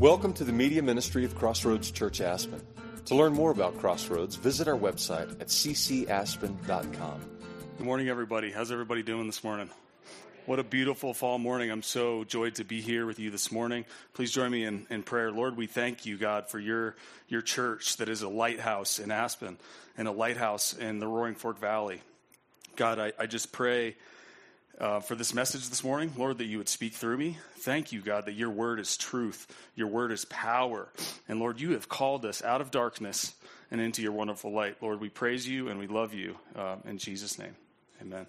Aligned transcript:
Welcome 0.00 0.32
to 0.32 0.44
the 0.44 0.52
media 0.52 0.80
ministry 0.82 1.26
of 1.26 1.34
Crossroads 1.34 1.90
Church 1.90 2.22
Aspen. 2.22 2.62
To 3.04 3.14
learn 3.14 3.34
more 3.34 3.50
about 3.50 3.76
Crossroads, 3.76 4.34
visit 4.34 4.66
our 4.66 4.78
website 4.78 5.30
at 5.42 5.48
ccaspen.com. 5.48 7.20
Good 7.76 7.86
morning, 7.86 8.08
everybody. 8.08 8.50
How's 8.50 8.72
everybody 8.72 9.02
doing 9.02 9.26
this 9.26 9.44
morning? 9.44 9.68
What 10.46 10.58
a 10.58 10.64
beautiful 10.64 11.12
fall 11.12 11.36
morning. 11.38 11.70
I'm 11.70 11.82
so 11.82 12.24
joyed 12.24 12.54
to 12.54 12.64
be 12.64 12.80
here 12.80 13.04
with 13.04 13.18
you 13.18 13.30
this 13.30 13.52
morning. 13.52 13.84
Please 14.14 14.30
join 14.30 14.50
me 14.50 14.64
in, 14.64 14.86
in 14.88 15.02
prayer. 15.02 15.30
Lord, 15.30 15.58
we 15.58 15.66
thank 15.66 16.06
you, 16.06 16.16
God, 16.16 16.48
for 16.48 16.58
your, 16.58 16.96
your 17.28 17.42
church 17.42 17.98
that 17.98 18.08
is 18.08 18.22
a 18.22 18.28
lighthouse 18.30 19.00
in 19.00 19.10
Aspen 19.10 19.58
and 19.98 20.08
a 20.08 20.12
lighthouse 20.12 20.72
in 20.72 20.98
the 20.98 21.06
Roaring 21.06 21.34
Fork 21.34 21.58
Valley. 21.58 22.00
God, 22.74 22.98
I, 22.98 23.12
I 23.18 23.26
just 23.26 23.52
pray 23.52 23.96
uh, 24.80 25.00
for 25.00 25.14
this 25.14 25.34
message 25.34 25.68
this 25.68 25.84
morning, 25.84 26.12
Lord, 26.16 26.38
that 26.38 26.46
you 26.46 26.58
would 26.58 26.68
speak 26.68 26.94
through 26.94 27.18
me. 27.18 27.36
Thank 27.58 27.92
you, 27.92 28.00
God, 28.00 28.24
that 28.24 28.32
your 28.32 28.50
word 28.50 28.80
is 28.80 28.96
truth, 28.96 29.46
your 29.74 29.88
word 29.88 30.10
is 30.10 30.24
power. 30.24 30.88
And 31.28 31.38
Lord, 31.38 31.60
you 31.60 31.72
have 31.72 31.88
called 31.88 32.24
us 32.24 32.42
out 32.42 32.62
of 32.62 32.70
darkness 32.70 33.34
and 33.70 33.80
into 33.80 34.00
your 34.00 34.12
wonderful 34.12 34.50
light. 34.50 34.76
Lord, 34.80 35.00
we 35.00 35.10
praise 35.10 35.46
you 35.46 35.68
and 35.68 35.78
we 35.78 35.86
love 35.86 36.14
you. 36.14 36.36
Uh, 36.56 36.76
in 36.86 36.96
Jesus' 36.96 37.38
name, 37.38 37.54
amen. 38.00 38.26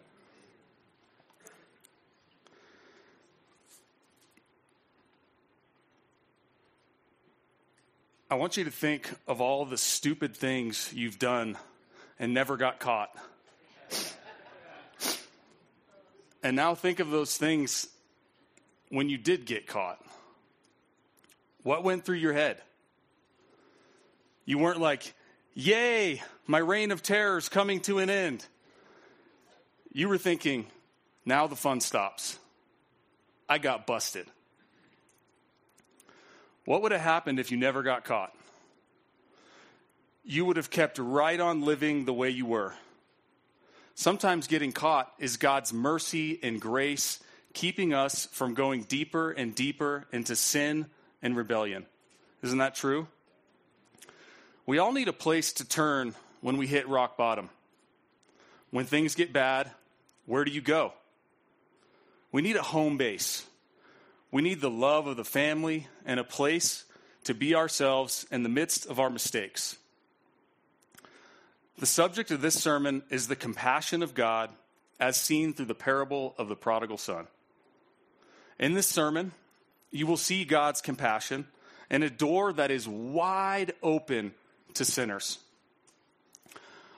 I 8.30 8.36
want 8.36 8.56
you 8.56 8.64
to 8.66 8.72
think 8.72 9.09
of 9.28 9.42
all 9.42 9.66
the 9.66 9.78
stupid 9.78 10.36
things 10.36 10.92
you've 10.94 11.20
done 11.20 11.58
and 12.20 12.34
never 12.34 12.56
got 12.56 12.80
caught. 12.80 13.09
And 16.44 16.55
now 16.55 16.76
think 16.76 17.00
of 17.00 17.12
those 17.12 17.38
things 17.38 17.88
when 18.90 19.09
you 19.09 19.18
did 19.18 19.45
get 19.45 19.68
caught. 19.68 20.00
What 21.64 21.84
went 21.84 22.05
through 22.05 22.17
your 22.17 22.34
head? 22.34 22.62
You 24.45 24.58
weren't 24.58 24.80
like, 24.80 25.14
Yay, 25.53 26.22
my 26.47 26.58
reign 26.58 26.92
of 26.92 27.03
terror 27.03 27.38
is 27.38 27.50
coming 27.50 27.81
to 27.81 28.00
an 28.00 28.09
end. 28.09 28.45
You 29.94 30.09
were 30.09 30.17
thinking, 30.17 30.66
Now 31.25 31.47
the 31.47 31.56
fun 31.56 31.80
stops. 31.81 32.39
I 33.47 33.58
got 33.58 33.86
busted. 33.86 34.28
What 36.66 36.81
would 36.81 36.92
have 36.92 37.02
happened 37.02 37.39
if 37.39 37.52
you 37.52 37.58
never 37.58 37.84
got 37.84 38.06
caught? 38.06 38.34
You 40.23 40.45
would 40.45 40.58
have 40.58 40.69
kept 40.69 41.00
right 41.00 41.39
on 41.39 41.62
living 41.62 42.06
the 42.06 42.14
way 42.14 42.30
you 42.30 42.45
were. 42.45 42.73
Sometimes 44.02 44.47
getting 44.47 44.71
caught 44.71 45.13
is 45.19 45.38
God's 45.38 45.71
mercy 45.71 46.39
and 46.41 46.59
grace 46.59 47.19
keeping 47.53 47.94
us 47.94 48.25
from 48.31 48.55
going 48.55 48.81
deeper 48.81 49.30
and 49.30 49.53
deeper 49.53 50.07
into 50.11 50.35
sin 50.35 50.88
and 51.21 51.38
rebellion. 51.38 51.85
Isn't 52.41 52.57
that 52.57 52.73
true? 52.73 53.05
We 54.66 54.79
all 54.79 54.91
need 54.91 55.07
a 55.07 55.13
place 55.13 55.53
to 55.53 55.69
turn 55.69 56.16
when 56.41 56.57
we 56.57 56.66
hit 56.66 56.89
rock 56.89 57.16
bottom. 57.16 57.52
When 58.72 58.85
things 58.85 59.13
get 59.13 59.33
bad, 59.33 59.69
where 60.25 60.45
do 60.45 60.52
you 60.52 60.61
go? 60.61 60.94
We 62.31 62.41
need 62.41 62.55
a 62.55 62.63
home 62.63 62.97
base. 62.97 63.45
We 64.31 64.41
need 64.41 64.61
the 64.61 64.72
love 64.72 65.05
of 65.05 65.16
the 65.16 65.23
family 65.23 65.85
and 66.07 66.19
a 66.19 66.23
place 66.23 66.85
to 67.25 67.35
be 67.35 67.53
ourselves 67.53 68.25
in 68.31 68.41
the 68.41 68.49
midst 68.49 68.88
of 68.88 68.99
our 68.99 69.11
mistakes. 69.11 69.77
The 71.82 71.88
subject 71.88 72.30
of 72.30 72.42
this 72.42 72.62
sermon 72.62 73.02
is 73.10 73.28
the 73.28 73.36
compassion 73.36 74.04
of 74.04 74.14
God 74.14 74.52
as 75.00 75.18
seen 75.18 75.52
through 75.52 75.66
the 75.66 75.74
parable 75.74 76.36
of 76.38 76.48
the 76.48 76.56
prodigal 76.56 77.00
son. 77.00 77.26
In 78.60 78.76
this 78.76 78.86
sermon, 78.86 79.32
you 79.90 80.06
will 80.06 80.16
see 80.16 80.46
God's 80.46 80.80
compassion 80.80 81.48
and 81.90 82.04
a 82.04 82.09
door 82.12 82.54
that 82.54 82.70
is 82.70 82.88
wide 82.88 83.74
open 83.82 84.36
to 84.76 84.86
sinners. 84.86 85.40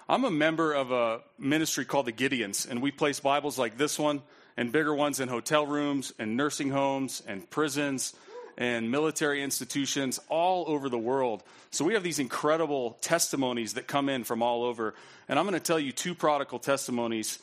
I'm 0.10 0.26
a 0.26 0.30
member 0.30 0.74
of 0.74 0.92
a 0.92 1.22
ministry 1.40 1.86
called 1.86 2.08
the 2.08 2.12
Gideons, 2.12 2.70
and 2.70 2.82
we 2.82 2.92
place 2.92 3.22
Bibles 3.22 3.58
like 3.58 3.78
this 3.78 3.98
one 3.98 4.22
and 4.58 4.74
bigger 4.74 4.94
ones 4.94 5.22
in 5.22 5.30
hotel 5.30 5.66
rooms 5.66 6.12
and 6.20 6.36
nursing 6.36 6.72
homes 6.72 7.24
and 7.26 7.50
prisons 7.50 8.14
and 8.58 8.92
military 8.92 9.44
institutions 9.44 10.20
all 10.30 10.66
over 10.68 10.90
the 10.90 10.98
world. 10.98 11.44
So 11.72 11.86
we 11.86 11.94
have 11.94 12.04
these 12.04 12.20
incredible 12.20 12.98
testimonies 13.02 13.74
that 13.74 13.88
come 13.88 14.10
in 14.10 14.24
from 14.24 14.44
all 14.44 14.64
over. 14.64 14.94
And 15.28 15.40
I'm 15.40 15.46
going 15.46 15.60
to 15.60 15.60
tell 15.60 15.80
you 15.80 15.92
two 15.92 16.16
prodigal 16.16 16.60
testimonies 16.60 17.40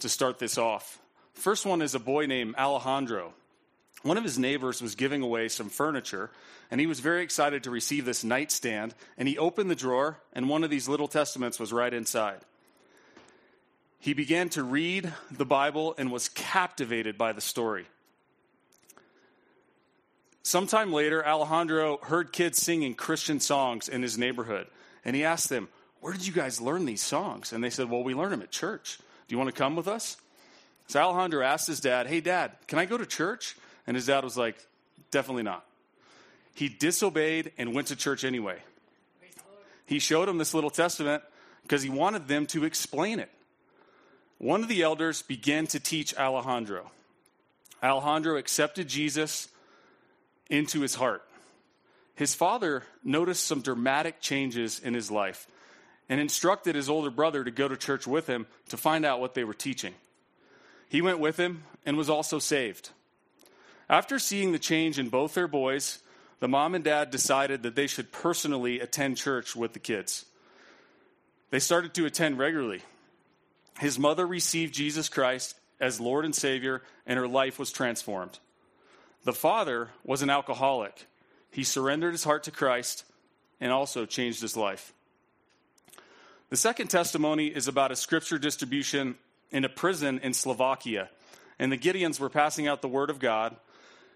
to 0.00 0.08
start 0.08 0.38
this 0.38 0.58
off. 0.58 0.98
First 1.34 1.64
one 1.64 1.80
is 1.82 1.94
a 1.94 2.00
boy 2.00 2.26
named 2.26 2.56
Alejandro. 2.56 3.32
One 4.02 4.16
of 4.16 4.24
his 4.24 4.38
neighbors 4.38 4.80
was 4.80 4.94
giving 4.94 5.22
away 5.22 5.48
some 5.48 5.68
furniture, 5.68 6.30
and 6.70 6.80
he 6.80 6.86
was 6.86 7.00
very 7.00 7.22
excited 7.22 7.64
to 7.64 7.70
receive 7.70 8.04
this 8.04 8.24
nightstand. 8.24 8.94
And 9.18 9.28
he 9.28 9.36
opened 9.36 9.70
the 9.70 9.74
drawer, 9.74 10.18
and 10.32 10.48
one 10.48 10.64
of 10.64 10.70
these 10.70 10.88
little 10.88 11.08
testaments 11.08 11.58
was 11.60 11.72
right 11.72 11.92
inside. 11.92 12.40
He 13.98 14.14
began 14.14 14.48
to 14.50 14.62
read 14.62 15.12
the 15.30 15.44
Bible 15.44 15.94
and 15.98 16.10
was 16.10 16.30
captivated 16.30 17.18
by 17.18 17.32
the 17.32 17.42
story. 17.42 17.86
Sometime 20.42 20.92
later, 20.92 21.26
Alejandro 21.26 21.98
heard 21.98 22.32
kids 22.32 22.60
singing 22.60 22.94
Christian 22.94 23.40
songs 23.40 23.88
in 23.88 24.02
his 24.02 24.16
neighborhood, 24.16 24.66
and 25.04 25.14
he 25.14 25.24
asked 25.24 25.48
them, 25.48 25.68
Where 26.00 26.12
did 26.12 26.26
you 26.26 26.32
guys 26.32 26.60
learn 26.60 26.86
these 26.86 27.02
songs? 27.02 27.52
And 27.52 27.62
they 27.62 27.70
said, 27.70 27.90
Well, 27.90 28.02
we 28.02 28.14
learn 28.14 28.30
them 28.30 28.42
at 28.42 28.50
church. 28.50 28.98
Do 29.28 29.34
you 29.34 29.38
want 29.38 29.54
to 29.54 29.58
come 29.58 29.76
with 29.76 29.88
us? 29.88 30.16
So 30.88 31.00
Alejandro 31.00 31.44
asked 31.44 31.66
his 31.66 31.80
dad, 31.80 32.06
Hey, 32.06 32.20
dad, 32.20 32.52
can 32.66 32.78
I 32.78 32.84
go 32.86 32.96
to 32.96 33.06
church? 33.06 33.56
And 33.86 33.96
his 33.96 34.06
dad 34.06 34.24
was 34.24 34.36
like, 34.36 34.56
Definitely 35.10 35.42
not. 35.42 35.64
He 36.54 36.68
disobeyed 36.68 37.52
and 37.58 37.74
went 37.74 37.88
to 37.88 37.96
church 37.96 38.24
anyway. 38.24 38.58
He 39.86 39.98
showed 39.98 40.28
him 40.28 40.38
this 40.38 40.54
little 40.54 40.70
testament 40.70 41.22
because 41.62 41.82
he 41.82 41.90
wanted 41.90 42.28
them 42.28 42.46
to 42.46 42.64
explain 42.64 43.18
it. 43.18 43.30
One 44.38 44.62
of 44.62 44.68
the 44.68 44.82
elders 44.82 45.22
began 45.22 45.66
to 45.68 45.80
teach 45.80 46.14
Alejandro. 46.16 46.90
Alejandro 47.82 48.36
accepted 48.36 48.88
Jesus 48.88 49.48
into 50.50 50.80
his 50.80 50.96
heart. 50.96 51.22
His 52.14 52.34
father 52.34 52.82
noticed 53.02 53.44
some 53.44 53.62
dramatic 53.62 54.20
changes 54.20 54.78
in 54.78 54.92
his 54.92 55.10
life 55.10 55.46
and 56.08 56.20
instructed 56.20 56.74
his 56.74 56.90
older 56.90 57.10
brother 57.10 57.42
to 57.44 57.50
go 57.50 57.68
to 57.68 57.76
church 57.76 58.06
with 58.06 58.26
him 58.26 58.46
to 58.68 58.76
find 58.76 59.06
out 59.06 59.20
what 59.20 59.34
they 59.34 59.44
were 59.44 59.54
teaching. 59.54 59.94
He 60.88 61.00
went 61.00 61.20
with 61.20 61.38
him 61.38 61.62
and 61.86 61.96
was 61.96 62.10
also 62.10 62.38
saved. 62.38 62.90
After 63.88 64.18
seeing 64.18 64.52
the 64.52 64.58
change 64.58 64.98
in 64.98 65.08
both 65.08 65.34
their 65.34 65.48
boys, 65.48 66.00
the 66.40 66.48
mom 66.48 66.74
and 66.74 66.84
dad 66.84 67.10
decided 67.10 67.62
that 67.62 67.76
they 67.76 67.86
should 67.86 68.12
personally 68.12 68.80
attend 68.80 69.16
church 69.16 69.54
with 69.54 69.72
the 69.72 69.78
kids. 69.78 70.26
They 71.50 71.58
started 71.58 71.94
to 71.94 72.06
attend 72.06 72.38
regularly. 72.38 72.82
His 73.78 73.98
mother 73.98 74.26
received 74.26 74.74
Jesus 74.74 75.08
Christ 75.08 75.56
as 75.80 76.00
Lord 76.00 76.24
and 76.24 76.34
Savior, 76.34 76.82
and 77.06 77.18
her 77.18 77.28
life 77.28 77.58
was 77.58 77.72
transformed. 77.72 78.38
The 79.24 79.32
father 79.32 79.90
was 80.04 80.22
an 80.22 80.30
alcoholic. 80.30 81.06
He 81.50 81.64
surrendered 81.64 82.12
his 82.12 82.24
heart 82.24 82.44
to 82.44 82.50
Christ 82.50 83.04
and 83.60 83.72
also 83.72 84.06
changed 84.06 84.40
his 84.40 84.56
life. 84.56 84.92
The 86.48 86.56
second 86.56 86.88
testimony 86.88 87.46
is 87.46 87.68
about 87.68 87.92
a 87.92 87.96
scripture 87.96 88.38
distribution 88.38 89.16
in 89.52 89.64
a 89.64 89.68
prison 89.68 90.18
in 90.22 90.32
Slovakia. 90.32 91.10
And 91.58 91.70
the 91.70 91.78
Gideons 91.78 92.18
were 92.18 92.30
passing 92.30 92.66
out 92.66 92.82
the 92.82 92.88
word 92.88 93.10
of 93.10 93.18
God 93.18 93.54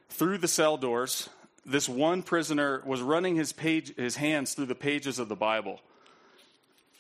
through 0.08 0.38
the 0.38 0.48
cell 0.48 0.76
doors. 0.76 1.28
This 1.66 1.88
one 1.88 2.22
prisoner 2.22 2.82
was 2.86 3.02
running 3.02 3.36
his, 3.36 3.52
page, 3.52 3.94
his 3.96 4.16
hands 4.16 4.54
through 4.54 4.66
the 4.66 4.74
pages 4.74 5.18
of 5.18 5.28
the 5.28 5.36
Bible. 5.36 5.80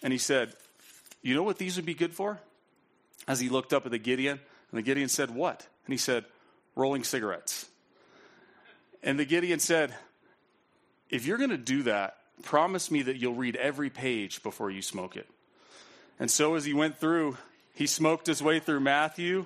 And 0.02 0.12
he 0.12 0.18
said, 0.18 0.52
You 1.22 1.34
know 1.34 1.42
what 1.42 1.58
these 1.58 1.76
would 1.76 1.86
be 1.86 1.94
good 1.94 2.14
for? 2.14 2.38
As 3.26 3.40
he 3.40 3.48
looked 3.48 3.72
up 3.72 3.86
at 3.86 3.90
the 3.90 3.98
Gideon, 3.98 4.38
and 4.70 4.78
the 4.78 4.82
Gideon 4.82 5.08
said, 5.08 5.30
What? 5.30 5.66
And 5.86 5.92
he 5.92 5.98
said, 5.98 6.24
Rolling 6.76 7.04
cigarettes. 7.04 7.66
And 9.04 9.18
the 9.18 9.26
Gideon 9.26 9.60
said, 9.60 9.94
If 11.10 11.26
you're 11.26 11.36
going 11.36 11.50
to 11.50 11.58
do 11.58 11.82
that, 11.82 12.16
promise 12.42 12.90
me 12.90 13.02
that 13.02 13.16
you'll 13.16 13.34
read 13.34 13.54
every 13.54 13.90
page 13.90 14.42
before 14.42 14.70
you 14.70 14.80
smoke 14.80 15.14
it. 15.14 15.28
And 16.18 16.30
so 16.30 16.54
as 16.54 16.64
he 16.64 16.72
went 16.72 16.96
through, 16.96 17.36
he 17.74 17.86
smoked 17.86 18.26
his 18.26 18.42
way 18.42 18.60
through 18.60 18.80
Matthew, 18.80 19.44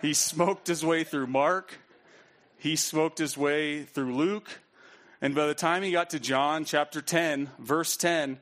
he 0.00 0.14
smoked 0.14 0.66
his 0.66 0.84
way 0.84 1.04
through 1.04 1.26
Mark, 1.26 1.78
he 2.56 2.74
smoked 2.74 3.18
his 3.18 3.36
way 3.36 3.82
through 3.82 4.16
Luke. 4.16 4.48
And 5.20 5.34
by 5.34 5.46
the 5.46 5.54
time 5.54 5.82
he 5.82 5.92
got 5.92 6.10
to 6.10 6.20
John 6.20 6.64
chapter 6.64 7.02
10, 7.02 7.50
verse 7.58 7.96
10, 7.96 8.38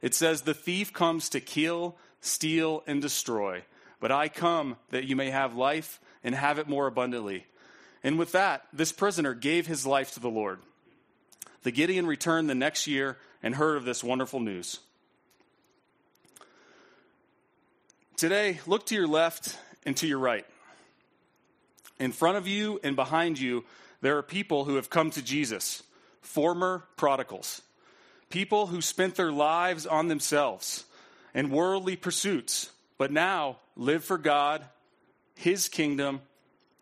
it 0.00 0.14
says, 0.14 0.42
The 0.42 0.54
thief 0.54 0.92
comes 0.92 1.28
to 1.30 1.40
kill, 1.40 1.96
steal, 2.20 2.84
and 2.86 3.02
destroy. 3.02 3.62
But 3.98 4.12
I 4.12 4.28
come 4.28 4.76
that 4.90 5.04
you 5.04 5.16
may 5.16 5.30
have 5.30 5.54
life 5.56 6.00
and 6.22 6.34
have 6.34 6.58
it 6.58 6.68
more 6.68 6.86
abundantly. 6.86 7.46
And 8.02 8.18
with 8.18 8.32
that, 8.32 8.66
this 8.72 8.92
prisoner 8.92 9.34
gave 9.34 9.66
his 9.66 9.86
life 9.86 10.14
to 10.14 10.20
the 10.20 10.30
Lord. 10.30 10.58
The 11.62 11.70
Gideon 11.70 12.06
returned 12.06 12.48
the 12.48 12.54
next 12.54 12.86
year 12.86 13.18
and 13.42 13.54
heard 13.54 13.76
of 13.76 13.84
this 13.84 14.02
wonderful 14.02 14.40
news. 14.40 14.78
Today, 18.16 18.60
look 18.66 18.86
to 18.86 18.94
your 18.94 19.06
left 19.06 19.56
and 19.84 19.96
to 19.98 20.06
your 20.06 20.18
right. 20.18 20.46
In 21.98 22.12
front 22.12 22.38
of 22.38 22.46
you 22.46 22.80
and 22.82 22.96
behind 22.96 23.38
you, 23.38 23.64
there 24.00 24.16
are 24.16 24.22
people 24.22 24.64
who 24.64 24.76
have 24.76 24.88
come 24.88 25.10
to 25.10 25.22
Jesus, 25.22 25.82
former 26.22 26.84
prodigals, 26.96 27.60
people 28.30 28.66
who 28.66 28.80
spent 28.80 29.14
their 29.14 29.32
lives 29.32 29.86
on 29.86 30.08
themselves 30.08 30.84
and 31.34 31.50
worldly 31.50 31.96
pursuits, 31.96 32.70
but 32.96 33.12
now 33.12 33.58
live 33.76 34.04
for 34.04 34.18
God, 34.18 34.64
His 35.34 35.68
kingdom, 35.68 36.20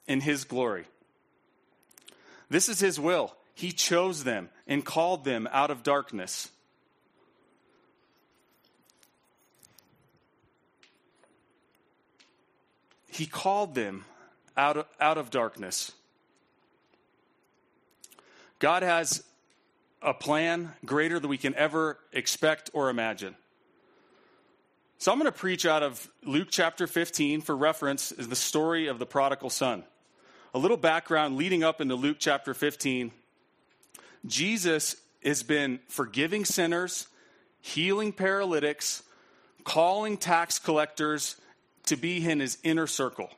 and 0.06 0.22
His 0.22 0.44
glory. 0.44 0.86
This 2.50 2.68
is 2.68 2.80
His 2.80 2.98
will. 2.98 3.34
He 3.54 3.72
chose 3.72 4.24
them 4.24 4.48
and 4.66 4.84
called 4.84 5.24
them 5.24 5.48
out 5.50 5.70
of 5.70 5.82
darkness. 5.82 6.50
He 13.08 13.26
called 13.26 13.74
them 13.74 14.04
out 14.56 14.76
of, 14.76 14.86
out 15.00 15.18
of 15.18 15.30
darkness. 15.30 15.92
God 18.60 18.82
has 18.82 19.24
a 20.00 20.14
plan 20.14 20.72
greater 20.84 21.18
than 21.18 21.28
we 21.28 21.38
can 21.38 21.54
ever 21.54 21.98
expect 22.12 22.70
or 22.72 22.90
imagine. 22.90 23.34
So 24.98 25.12
I'm 25.12 25.18
going 25.18 25.30
to 25.30 25.36
preach 25.36 25.66
out 25.66 25.82
of 25.82 26.08
Luke 26.24 26.48
chapter 26.50 26.86
15 26.86 27.40
for 27.40 27.56
reference 27.56 28.12
is 28.12 28.28
the 28.28 28.36
story 28.36 28.88
of 28.88 28.98
the 28.98 29.06
prodigal 29.06 29.50
son. 29.50 29.84
A 30.54 30.58
little 30.58 30.78
background 30.78 31.36
leading 31.36 31.62
up 31.62 31.82
into 31.82 31.94
Luke 31.94 32.16
chapter 32.18 32.54
15. 32.54 33.10
Jesus 34.24 34.96
has 35.22 35.42
been 35.42 35.78
forgiving 35.88 36.46
sinners, 36.46 37.06
healing 37.60 38.12
paralytics, 38.14 39.02
calling 39.64 40.16
tax 40.16 40.58
collectors 40.58 41.36
to 41.84 41.96
be 41.96 42.26
in 42.26 42.40
his 42.40 42.56
inner 42.62 42.86
circle. 42.86 43.30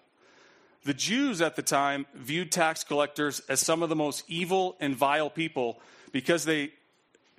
The 0.84 0.94
Jews 0.94 1.40
at 1.40 1.56
the 1.56 1.62
time 1.62 2.06
viewed 2.14 2.52
tax 2.52 2.84
collectors 2.84 3.40
as 3.48 3.58
some 3.58 3.82
of 3.82 3.88
the 3.88 3.96
most 3.96 4.22
evil 4.28 4.76
and 4.78 4.94
vile 4.94 5.30
people 5.30 5.80
because 6.12 6.44
they 6.44 6.70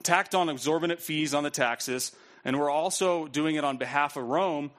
tacked 0.04 0.36
on 0.36 0.50
exorbitant 0.50 1.00
fees 1.00 1.34
on 1.34 1.44
the 1.44 1.50
taxes 1.50 2.12
and 2.44 2.60
were 2.60 2.70
also 2.70 3.26
doing 3.26 3.56
it 3.56 3.64
on 3.64 3.78
behalf 3.78 4.18
of 4.18 4.26
Rome, 4.26 4.72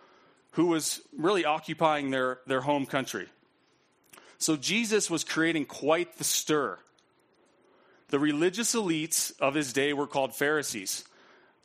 who 0.53 0.67
was 0.67 1.01
really 1.17 1.47
occupying 1.47 2.11
their, 2.11 2.41
their 2.47 2.61
home 2.61 2.85
country. 2.85 3.27
So 4.43 4.57
Jesus 4.57 5.09
was 5.09 5.23
creating 5.23 5.67
quite 5.67 6.19
the 6.19 6.25
stir. 6.25 6.77
The 8.09 8.19
religious 8.19 8.75
elites 8.75 9.33
of 9.39 9.55
his 9.55 9.73
day 9.73 9.93
were 9.93 10.09
called 10.09 10.35
Pharisees. 10.35 11.05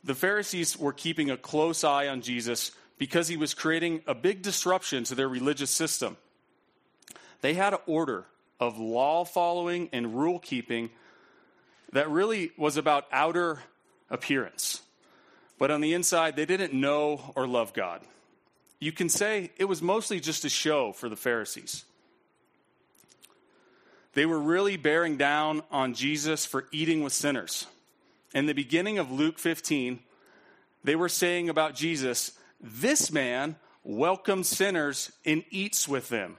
The 0.04 0.14
Pharisees 0.14 0.78
were 0.78 0.92
keeping 0.92 1.28
a 1.28 1.36
close 1.36 1.82
eye 1.82 2.06
on 2.06 2.20
Jesus 2.20 2.70
because 2.96 3.26
he 3.26 3.36
was 3.36 3.52
creating 3.52 4.02
a 4.06 4.14
big 4.14 4.42
disruption 4.42 5.02
to 5.04 5.16
their 5.16 5.28
religious 5.28 5.72
system. 5.72 6.16
They 7.40 7.54
had 7.54 7.72
an 7.72 7.80
order 7.86 8.26
of 8.60 8.78
law 8.78 9.24
following 9.24 9.88
and 9.92 10.14
rule 10.16 10.38
keeping 10.38 10.90
that 11.92 12.08
really 12.08 12.52
was 12.56 12.76
about 12.76 13.06
outer 13.10 13.58
appearance. 14.08 14.82
But 15.58 15.72
on 15.72 15.80
the 15.80 15.94
inside, 15.94 16.36
they 16.36 16.46
didn't 16.46 16.74
know 16.74 17.32
or 17.34 17.48
love 17.48 17.72
God. 17.72 18.02
You 18.78 18.92
can 18.92 19.08
say 19.08 19.50
it 19.56 19.64
was 19.64 19.82
mostly 19.82 20.20
just 20.20 20.44
a 20.44 20.48
show 20.48 20.92
for 20.92 21.08
the 21.08 21.16
Pharisees. 21.16 21.84
They 24.18 24.26
were 24.26 24.40
really 24.40 24.76
bearing 24.76 25.16
down 25.16 25.62
on 25.70 25.94
Jesus 25.94 26.44
for 26.44 26.66
eating 26.72 27.04
with 27.04 27.12
sinners. 27.12 27.68
In 28.34 28.46
the 28.46 28.52
beginning 28.52 28.98
of 28.98 29.12
Luke 29.12 29.38
15, 29.38 30.00
they 30.82 30.96
were 30.96 31.08
saying 31.08 31.48
about 31.48 31.76
Jesus, 31.76 32.32
This 32.60 33.12
man 33.12 33.54
welcomes 33.84 34.48
sinners 34.48 35.12
and 35.24 35.44
eats 35.52 35.86
with 35.86 36.08
them. 36.08 36.36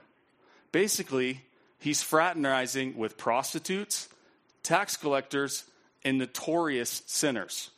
Basically, 0.72 1.40
he's 1.78 2.02
fraternizing 2.02 2.98
with 2.98 3.16
prostitutes, 3.16 4.10
tax 4.62 4.98
collectors, 4.98 5.64
and 6.04 6.18
notorious 6.18 7.02
sinners. 7.06 7.70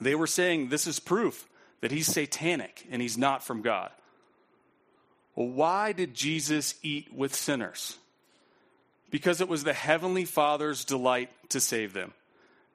They 0.00 0.14
were 0.14 0.26
saying 0.26 0.70
this 0.70 0.86
is 0.86 1.00
proof 1.00 1.46
that 1.82 1.90
he's 1.90 2.06
satanic 2.06 2.86
and 2.90 3.02
he's 3.02 3.18
not 3.18 3.44
from 3.44 3.60
God. 3.60 3.90
Well, 5.34 5.48
why 5.48 5.92
did 5.92 6.14
Jesus 6.14 6.76
eat 6.82 7.12
with 7.12 7.34
sinners? 7.34 7.98
Because 9.10 9.40
it 9.40 9.48
was 9.48 9.64
the 9.64 9.72
Heavenly 9.72 10.24
Father's 10.24 10.84
delight 10.84 11.30
to 11.50 11.60
save 11.60 11.92
them. 11.92 12.12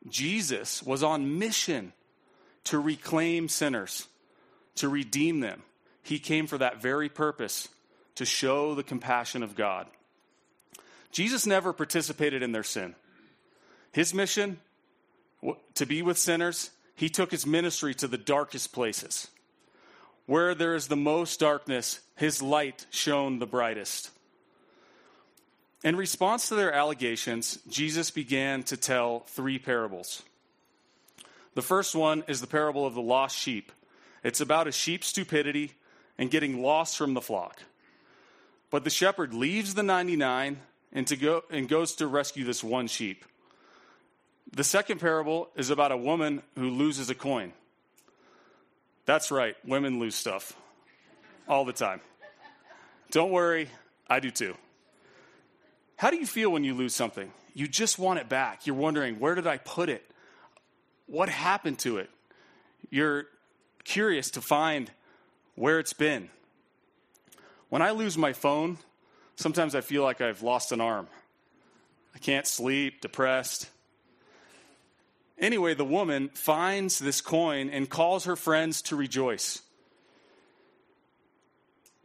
Jesus 0.07 0.81
was 0.81 1.03
on 1.03 1.37
mission 1.37 1.93
to 2.65 2.79
reclaim 2.79 3.49
sinners, 3.49 4.07
to 4.75 4.89
redeem 4.89 5.39
them. 5.39 5.61
He 6.03 6.19
came 6.19 6.47
for 6.47 6.57
that 6.57 6.81
very 6.81 7.09
purpose, 7.09 7.67
to 8.15 8.25
show 8.25 8.75
the 8.75 8.83
compassion 8.83 9.43
of 9.43 9.55
God. 9.55 9.87
Jesus 11.11 11.45
never 11.45 11.73
participated 11.73 12.41
in 12.41 12.51
their 12.51 12.63
sin. 12.63 12.95
His 13.91 14.13
mission, 14.13 14.59
to 15.75 15.85
be 15.85 16.01
with 16.01 16.17
sinners, 16.17 16.71
he 16.95 17.09
took 17.09 17.31
his 17.31 17.45
ministry 17.45 17.93
to 17.95 18.07
the 18.07 18.17
darkest 18.17 18.71
places. 18.71 19.27
Where 20.25 20.55
there 20.55 20.75
is 20.75 20.87
the 20.87 20.95
most 20.95 21.39
darkness, 21.39 21.99
his 22.15 22.41
light 22.41 22.85
shone 22.89 23.39
the 23.39 23.45
brightest. 23.45 24.11
In 25.83 25.95
response 25.95 26.47
to 26.49 26.55
their 26.55 26.71
allegations, 26.71 27.59
Jesus 27.67 28.11
began 28.11 28.63
to 28.63 28.77
tell 28.77 29.21
three 29.21 29.57
parables. 29.57 30.21
The 31.55 31.63
first 31.63 31.95
one 31.95 32.23
is 32.27 32.39
the 32.39 32.47
parable 32.47 32.85
of 32.85 32.93
the 32.93 33.01
lost 33.01 33.37
sheep. 33.37 33.71
It's 34.23 34.41
about 34.41 34.67
a 34.67 34.71
sheep's 34.71 35.07
stupidity 35.07 35.73
and 36.17 36.29
getting 36.29 36.61
lost 36.61 36.97
from 36.97 37.15
the 37.15 37.21
flock. 37.21 37.59
But 38.69 38.83
the 38.83 38.89
shepherd 38.91 39.33
leaves 39.33 39.73
the 39.73 39.83
99 39.83 40.59
and, 40.93 41.07
to 41.07 41.15
go, 41.17 41.43
and 41.49 41.67
goes 41.67 41.95
to 41.95 42.07
rescue 42.07 42.45
this 42.45 42.63
one 42.63 42.87
sheep. 42.87 43.25
The 44.53 44.63
second 44.63 44.99
parable 44.99 45.49
is 45.55 45.71
about 45.71 45.91
a 45.91 45.97
woman 45.97 46.43
who 46.55 46.69
loses 46.69 47.09
a 47.09 47.15
coin. 47.15 47.53
That's 49.05 49.31
right, 49.31 49.55
women 49.65 49.99
lose 49.99 50.15
stuff 50.15 50.55
all 51.47 51.65
the 51.65 51.73
time. 51.73 52.01
Don't 53.09 53.31
worry, 53.31 53.69
I 54.07 54.19
do 54.19 54.29
too. 54.29 54.55
How 56.01 56.09
do 56.09 56.17
you 56.17 56.25
feel 56.25 56.49
when 56.49 56.63
you 56.63 56.73
lose 56.73 56.95
something? 56.95 57.31
You 57.53 57.67
just 57.67 57.99
want 57.99 58.17
it 58.17 58.27
back. 58.27 58.65
You're 58.65 58.75
wondering, 58.75 59.19
where 59.19 59.35
did 59.35 59.45
I 59.45 59.57
put 59.57 59.87
it? 59.87 60.03
What 61.05 61.29
happened 61.29 61.77
to 61.79 61.99
it? 61.99 62.09
You're 62.89 63.25
curious 63.83 64.31
to 64.31 64.41
find 64.41 64.89
where 65.53 65.77
it's 65.77 65.93
been. 65.93 66.31
When 67.69 67.83
I 67.83 67.91
lose 67.91 68.17
my 68.17 68.33
phone, 68.33 68.79
sometimes 69.35 69.75
I 69.75 69.81
feel 69.81 70.01
like 70.01 70.21
I've 70.21 70.41
lost 70.41 70.71
an 70.71 70.81
arm. 70.81 71.07
I 72.15 72.17
can't 72.17 72.47
sleep, 72.47 73.01
depressed. 73.01 73.69
Anyway, 75.37 75.75
the 75.75 75.85
woman 75.85 76.29
finds 76.33 76.97
this 76.97 77.21
coin 77.21 77.69
and 77.69 77.87
calls 77.87 78.25
her 78.25 78.35
friends 78.35 78.81
to 78.81 78.95
rejoice. 78.95 79.61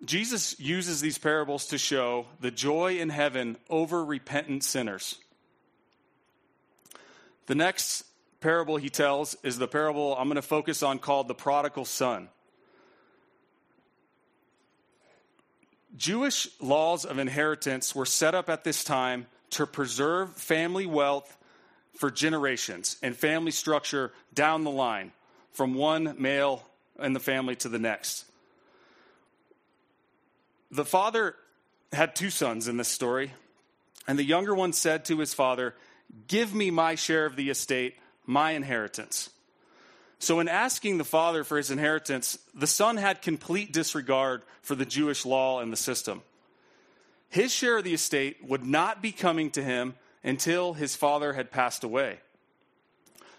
Jesus 0.07 0.59
uses 0.61 1.01
these 1.01 1.19
parables 1.19 1.67
to 1.67 1.79
show 1.79 2.27
the 2.41 2.51
joy 2.51 2.99
in 2.99 3.09
heaven 3.09 3.57
over 3.69 4.05
repentant 4.05 4.63
sinners. 4.63 5.19
The 7.47 7.55
next 7.55 8.05
parable 8.41 8.77
he 8.77 8.89
tells 8.89 9.37
is 9.43 9.59
the 9.59 9.67
parable 9.67 10.17
I'm 10.17 10.29
going 10.29 10.37
to 10.37 10.43
focus 10.43 10.83
on 10.83 11.01
called 11.01 11.27
the 11.27 11.35
prodigal 11.35 11.85
son. 11.85 12.29
Jewish 15.97 16.49
laws 16.61 17.05
of 17.05 17.19
inheritance 17.19 17.95
were 17.95 18.07
set 18.07 18.35
up 18.35 18.49
at 18.49 18.65
this 18.65 18.85
time 18.85 19.27
to 19.51 19.67
preserve 19.67 20.35
family 20.35 20.87
wealth 20.87 21.37
for 21.95 22.11
generations 22.11 22.97
and 23.03 23.17
family 23.17 23.51
structure 23.51 24.13
down 24.35 24.65
the 24.65 24.71
line 24.71 25.13
from 25.53 25.75
one 25.75 26.15
male 26.19 26.63
in 27.01 27.15
the 27.15 27.21
family 27.21 27.57
to 27.57 27.69
the 27.69 27.79
next. 27.79 28.27
The 30.71 30.85
father 30.85 31.37
had 31.93 32.17
two 32.17 32.31
sons 32.31 32.69
in 32.69 32.77
this 32.77 32.89
story, 32.89 33.33
and 34.07 34.19
the 34.19 34.25
younger 34.25 34.55
one 34.55 34.73
said 34.73 35.05
to 35.07 35.19
his 35.19 35.35
father, 35.35 35.75
Give 36.29 36.55
me 36.55 36.71
my 36.71 36.95
share 36.95 37.27
of 37.27 37.37
the 37.37 37.51
estate, 37.51 37.97
my 38.25 38.53
inheritance. 38.53 39.31
So, 40.19 40.41
in 40.41 40.49
asking 40.49 40.99
the 40.99 41.05
father 41.05 41.45
for 41.45 41.57
his 41.57 41.71
inheritance, 41.71 42.39
the 42.55 42.67
son 42.67 42.97
had 42.97 43.21
complete 43.23 43.73
disregard 43.73 44.43
for 44.63 44.75
the 44.75 44.87
Jewish 44.87 45.27
law 45.27 45.61
and 45.61 45.73
the 45.73 45.77
system. 45.77 46.23
His 47.29 47.53
share 47.53 47.79
of 47.79 47.85
the 47.85 47.95
estate 47.95 48.39
would 48.43 48.65
not 48.65 49.03
be 49.03 49.13
coming 49.13 49.51
to 49.51 49.63
him 49.63 49.95
until 50.25 50.73
his 50.73 50.97
father 50.97 51.33
had 51.35 51.51
passed 51.51 51.85
away. 51.85 52.19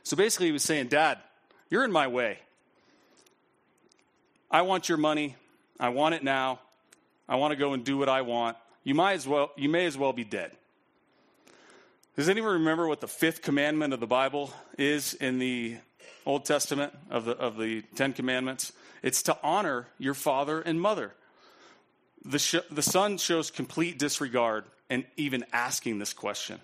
So 0.04 0.16
basically, 0.16 0.48
he 0.48 0.52
was 0.52 0.64
saying, 0.64 0.88
Dad, 0.88 1.18
you're 1.70 1.84
in 1.84 1.92
my 1.92 2.08
way. 2.08 2.40
I 4.52 4.62
want 4.62 4.88
your 4.88 4.98
money. 4.98 5.36
I 5.80 5.90
want 5.90 6.16
it 6.16 6.24
now. 6.24 6.60
I 7.28 7.36
want 7.36 7.52
to 7.52 7.56
go 7.56 7.74
and 7.74 7.84
do 7.84 7.98
what 7.98 8.10
I 8.10 8.22
want. 8.22 8.58
You 8.84 8.96
might 8.96 9.14
as 9.14 9.28
well 9.28 9.52
you 9.56 9.70
may 9.70 9.86
as 9.86 9.98
well 9.98 10.14
be 10.14 10.24
dead. 10.24 10.52
Does 12.16 12.30
anyone 12.30 12.54
remember 12.54 12.88
what 12.88 13.02
the 13.02 13.08
fifth 13.08 13.42
commandment 13.42 13.94
of 13.94 14.00
the 14.00 14.08
Bible 14.08 14.52
is 14.78 15.14
in 15.14 15.40
the 15.40 15.78
Old 16.26 16.46
Testament 16.46 16.94
of 17.10 17.26
the 17.26 17.34
of 17.38 17.58
the 17.58 17.82
Ten 17.96 18.14
Commandments? 18.14 18.72
It's 19.04 19.24
to 19.24 19.38
honor 19.44 19.88
your 20.00 20.14
father 20.14 20.62
and 20.62 20.82
mother. 20.82 21.14
The, 22.26 22.40
sh- 22.40 22.56
the 22.70 22.82
son 22.82 23.18
shows 23.18 23.52
complete 23.52 24.00
disregard 24.00 24.66
and 24.90 25.06
even 25.16 25.46
asking 25.54 26.00
this 26.00 26.14
question. 26.14 26.60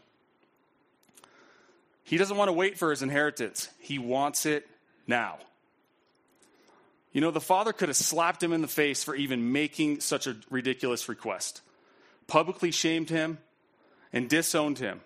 He 2.03 2.17
doesn't 2.17 2.35
want 2.35 2.49
to 2.49 2.53
wait 2.53 2.77
for 2.77 2.89
his 2.89 3.01
inheritance, 3.01 3.69
he 3.79 3.99
wants 3.99 4.45
it 4.45 4.67
now. 5.07 5.37
You 7.13 7.21
know, 7.21 7.31
the 7.31 7.39
father 7.39 7.71
could 7.71 7.89
have 7.89 7.95
slapped 7.95 8.41
him 8.41 8.51
in 8.51 8.61
the 8.61 8.67
face 8.67 9.03
for 9.03 9.15
even 9.15 9.51
making 9.51 9.99
such 9.99 10.25
a 10.25 10.35
ridiculous 10.49 11.07
request, 11.07 11.61
publicly 12.27 12.71
shamed 12.71 13.09
him, 13.09 13.37
and 14.11 14.27
disowned 14.27 14.79
him. 14.79 15.01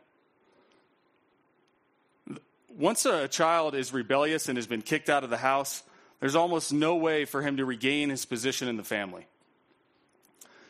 Once 2.77 3.05
a 3.05 3.27
child 3.27 3.75
is 3.75 3.91
rebellious 3.91 4.47
and 4.47 4.57
has 4.57 4.67
been 4.67 4.81
kicked 4.81 5.09
out 5.09 5.23
of 5.23 5.29
the 5.29 5.37
house, 5.37 5.83
there's 6.19 6.35
almost 6.35 6.71
no 6.71 6.95
way 6.95 7.25
for 7.25 7.41
him 7.41 7.57
to 7.57 7.65
regain 7.65 8.09
his 8.09 8.25
position 8.25 8.67
in 8.67 8.77
the 8.77 8.83
family. 8.83 9.27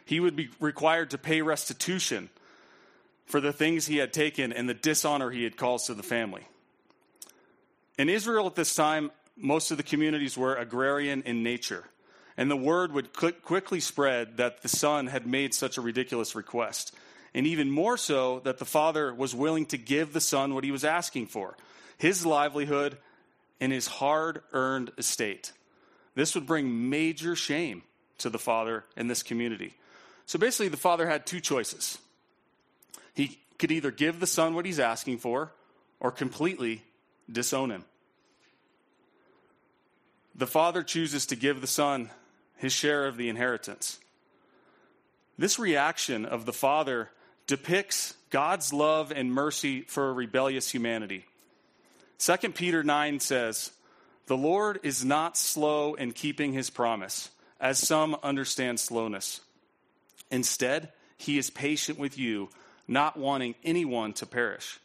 He 0.06 0.20
would 0.20 0.36
be 0.36 0.50
required 0.60 1.12
to 1.12 1.18
pay 1.18 1.42
restitution 1.42 2.30
for 3.26 3.42
the 3.42 3.54
things 3.54 3.86
he 3.86 3.98
had 3.98 4.14
taken 4.14 4.54
and 4.54 4.68
the 4.68 4.74
dishonor 4.74 5.30
he 5.30 5.44
had 5.44 5.58
caused 5.58 5.88
to 5.88 5.94
the 5.94 6.04
family. 6.04 6.48
In 7.98 8.10
Israel 8.10 8.48
at 8.48 8.56
this 8.56 8.74
time, 8.74 9.12
most 9.38 9.72
of 9.72 9.78
the 9.78 9.84
communities 9.84 10.38
were 10.38 10.56
agrarian 10.56 11.22
in 11.24 11.44
nature, 11.44 11.86
and 12.36 12.50
the 12.50 12.58
word 12.58 12.92
would 12.92 13.14
quickly 13.14 13.80
spread 13.80 14.38
that 14.38 14.62
the 14.62 14.68
son 14.68 15.08
had 15.08 15.26
made 15.26 15.54
such 15.54 15.78
a 15.78 15.82
ridiculous 15.82 16.36
request, 16.36 16.94
and 17.34 17.46
even 17.46 17.70
more 17.70 17.98
so 17.98 18.40
that 18.42 18.58
the 18.58 18.66
father 18.66 19.14
was 19.14 19.36
willing 19.36 19.66
to 19.68 19.78
give 19.78 20.14
the 20.14 20.22
son 20.22 20.54
what 20.54 20.64
he 20.64 20.72
was 20.72 20.84
asking 20.84 21.28
for 21.28 21.56
his 21.98 22.26
livelihood 22.26 22.98
and 23.60 23.72
his 23.72 23.88
hard 23.88 24.42
earned 24.54 24.92
estate. 24.98 25.52
This 26.16 26.36
would 26.36 26.46
bring 26.46 26.90
major 26.90 27.36
shame 27.36 27.84
to 28.20 28.30
the 28.30 28.40
father 28.40 28.86
in 28.96 29.08
this 29.08 29.24
community. 29.24 29.74
So 30.26 30.38
basically, 30.38 30.70
the 30.70 30.78
father 30.78 31.08
had 31.08 31.26
two 31.26 31.40
choices. 31.40 31.98
He 33.14 33.40
could 33.58 33.72
either 33.72 33.92
give 33.92 34.20
the 34.20 34.28
son 34.28 34.54
what 34.54 34.66
he's 34.66 34.80
asking 34.80 35.20
for 35.20 35.52
or 36.00 36.12
completely 36.12 36.84
disown 37.32 37.72
him. 37.72 37.86
The 40.38 40.48
father 40.48 40.84
chooses 40.84 41.26
to 41.28 41.36
give 41.36 41.62
the 41.62 41.68
son 41.68 42.12
his 42.56 42.72
share 42.72 43.08
of 43.08 43.18
the 43.18 43.30
inheritance. 43.30 44.00
This 45.38 45.60
reaction 45.60 46.26
of 46.26 46.46
the 46.46 46.54
father 46.54 47.10
depicts 47.48 48.16
God's 48.30 48.74
love 48.74 49.12
and 49.12 49.32
mercy 49.32 49.82
for 49.82 50.10
a 50.10 50.14
rebellious 50.14 50.70
humanity. 50.70 51.26
2 52.20 52.38
Peter 52.50 52.84
9 52.84 53.20
says, 53.20 53.72
The 54.26 54.38
Lord 54.38 54.80
is 54.84 55.06
not 55.06 55.38
slow 55.38 55.94
in 55.94 56.12
keeping 56.12 56.54
his 56.54 56.70
promise, 56.70 57.30
as 57.60 57.80
some 57.80 58.18
understand 58.24 58.80
slowness. 58.80 59.42
Instead, 60.30 60.92
he 61.18 61.38
is 61.38 61.50
patient 61.50 61.98
with 61.98 62.18
you, 62.18 62.50
not 62.88 63.18
wanting 63.18 63.56
anyone 63.64 64.14
to 64.14 64.26
perish. 64.26 64.80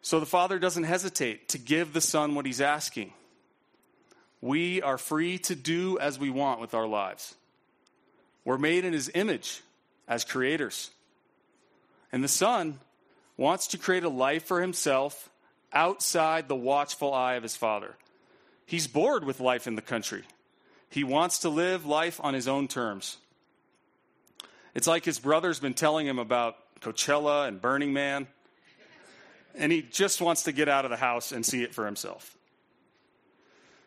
So 0.00 0.18
the 0.18 0.26
Father 0.26 0.58
doesn't 0.58 0.84
hesitate 0.84 1.48
to 1.50 1.58
give 1.58 1.92
the 1.92 2.00
Son 2.00 2.34
what 2.34 2.46
he's 2.46 2.60
asking. 2.60 3.12
We 4.42 4.82
are 4.82 4.98
free 4.98 5.38
to 5.38 5.54
do 5.54 5.98
as 5.98 6.18
we 6.18 6.28
want 6.28 6.60
with 6.60 6.74
our 6.74 6.86
lives. 6.86 7.34
We're 8.44 8.58
made 8.58 8.84
in 8.84 8.92
his 8.92 9.10
image 9.14 9.62
as 10.08 10.24
creators. 10.24 10.90
And 12.10 12.22
the 12.22 12.28
Son 12.28 12.80
wants 13.36 13.68
to 13.68 13.78
create 13.78 14.02
a 14.02 14.08
life 14.08 14.44
for 14.44 14.60
himself 14.60 15.30
outside 15.72 16.48
the 16.48 16.56
watchful 16.56 17.14
eye 17.14 17.34
of 17.34 17.44
his 17.44 17.56
Father. 17.56 17.94
He's 18.66 18.88
bored 18.88 19.24
with 19.24 19.40
life 19.40 19.66
in 19.66 19.76
the 19.76 19.82
country. 19.82 20.24
He 20.90 21.04
wants 21.04 21.38
to 21.40 21.48
live 21.48 21.86
life 21.86 22.20
on 22.22 22.34
his 22.34 22.48
own 22.48 22.66
terms. 22.66 23.18
It's 24.74 24.88
like 24.88 25.04
his 25.04 25.20
brother's 25.20 25.60
been 25.60 25.74
telling 25.74 26.06
him 26.06 26.18
about 26.18 26.56
Coachella 26.80 27.46
and 27.46 27.60
Burning 27.60 27.92
Man, 27.92 28.26
and 29.54 29.70
he 29.70 29.82
just 29.82 30.20
wants 30.20 30.42
to 30.44 30.52
get 30.52 30.68
out 30.68 30.84
of 30.84 30.90
the 30.90 30.96
house 30.96 31.30
and 31.30 31.46
see 31.46 31.62
it 31.62 31.74
for 31.74 31.86
himself. 31.86 32.36